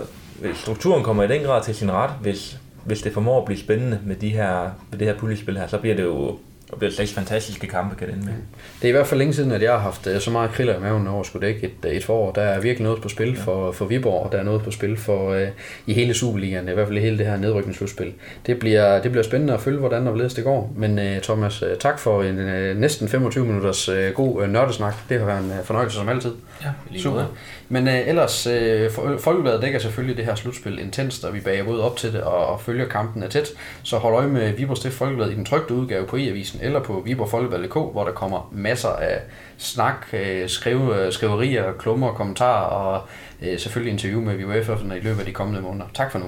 strukturen 0.55 1.03
kommer 1.03 1.23
i 1.23 1.27
den 1.27 1.43
grad 1.43 1.63
til 1.63 1.75
sin 1.75 1.91
ret, 1.91 2.11
hvis, 2.21 2.57
hvis 2.85 3.01
det 3.01 3.13
formår 3.13 3.39
at 3.39 3.45
blive 3.45 3.59
spændende 3.59 3.99
med, 4.05 4.15
de 4.15 4.29
her, 4.29 4.71
med 4.91 4.99
det 4.99 5.07
her 5.07 5.17
puljespil 5.17 5.57
her, 5.57 5.67
så 5.67 5.77
bliver 5.77 5.95
det 5.95 6.03
jo 6.03 6.39
og 6.71 6.77
bliver 6.77 6.91
seks 6.91 7.13
fantastiske 7.13 7.67
kampe, 7.67 7.95
kan 7.95 8.07
det 8.07 8.17
med. 8.17 8.33
Det 8.81 8.83
er 8.83 8.89
i 8.89 8.91
hvert 8.91 9.07
fald 9.07 9.17
længe 9.17 9.33
siden, 9.33 9.51
at 9.51 9.61
jeg 9.61 9.71
har 9.71 9.79
haft 9.79 10.07
øh, 10.07 10.21
så 10.21 10.31
meget 10.31 10.51
kriller 10.51 10.77
i 10.77 10.79
maven 10.79 11.07
over 11.07 11.23
skulle 11.23 11.47
dække 11.47 11.63
et, 11.63 11.85
øh, 11.85 11.91
et 11.91 12.03
forår. 12.03 12.31
Der 12.31 12.41
er 12.41 12.59
virkelig 12.59 12.83
noget 12.83 13.01
på 13.01 13.09
spil 13.09 13.37
for, 13.37 13.71
for 13.71 13.85
Viborg, 13.85 14.25
og 14.25 14.31
der 14.31 14.37
er 14.37 14.43
noget 14.43 14.63
på 14.63 14.71
spil 14.71 14.97
for 14.97 15.35
uh, 15.35 15.47
i 15.85 15.93
hele 15.93 16.13
Superligaen, 16.13 16.69
i 16.69 16.71
hvert 16.71 16.87
fald 16.87 16.97
i 16.97 17.01
hele 17.01 17.17
det 17.17 17.25
her 17.25 17.37
nedrykningsudspil. 17.37 18.13
Det 18.45 18.59
bliver, 18.59 19.01
det 19.01 19.11
bliver 19.11 19.23
spændende 19.23 19.53
at 19.53 19.61
følge, 19.61 19.79
hvordan 19.79 20.01
og 20.01 20.09
hvorledes 20.09 20.33
det 20.33 20.43
går. 20.43 20.73
Men 20.75 20.99
uh, 20.99 21.21
Thomas, 21.23 21.63
uh, 21.63 21.69
tak 21.79 21.99
for 21.99 22.23
en 22.23 22.39
uh, 22.39 22.77
næsten 22.77 23.09
25 23.09 23.45
minutters 23.45 23.89
uh, 23.89 23.95
god 24.13 24.43
uh, 24.43 24.49
nørdesnak. 24.49 24.93
Det 25.09 25.19
har 25.19 25.25
været 25.25 25.43
en 25.43 25.49
uh, 25.49 25.65
fornøjelse 25.65 25.97
som 25.97 26.09
altid. 26.09 26.31
Ja, 26.63 26.69
lige 26.89 27.03
Super. 27.03 27.25
Men 27.69 27.87
uh, 27.87 28.07
ellers, 28.07 28.47
uh, 28.47 29.19
Folkebladet 29.19 29.61
dækker 29.61 29.79
selvfølgelig 29.79 30.17
det 30.17 30.25
her 30.25 30.35
slutspil 30.35 30.79
intenst, 30.79 31.25
og 31.25 31.33
vi 31.33 31.39
bager 31.39 31.63
både 31.63 31.83
op 31.83 31.97
til 31.97 32.13
det 32.13 32.21
og, 32.21 32.45
og 32.45 32.61
følger 32.61 32.87
kampen 32.87 33.29
tæt. 33.29 33.47
Så 33.83 33.97
hold 33.97 34.15
øje 34.15 34.27
med 34.27 34.53
Viborg 34.53 34.77
Stift 34.77 34.95
Folkebladet 34.95 35.31
i 35.31 35.35
den 35.35 35.45
trygte 35.45 35.73
udgave 35.73 36.07
på 36.07 36.15
e-avisen 36.15 36.60
eller 36.61 36.79
på 36.79 37.01
viborgfolkevalg.dk, 37.05 37.73
hvor 37.73 38.03
der 38.03 38.11
kommer 38.11 38.49
masser 38.51 38.89
af 38.89 39.21
snak, 39.57 39.95
øh, 40.13 40.49
skrive, 40.49 41.05
øh, 41.05 41.13
skriverier, 41.13 41.73
klummer, 41.73 42.13
kommentarer 42.13 42.65
og 42.65 43.07
øh, 43.41 43.59
selvfølgelig 43.59 43.93
interview 43.93 44.21
med 44.21 44.35
VUF'erne 44.35 44.93
i 44.93 44.99
løbet 44.99 45.19
af 45.19 45.25
de 45.25 45.31
kommende 45.31 45.61
måneder. 45.61 45.85
Tak 45.93 46.11
for 46.11 46.19
nu. 46.19 46.25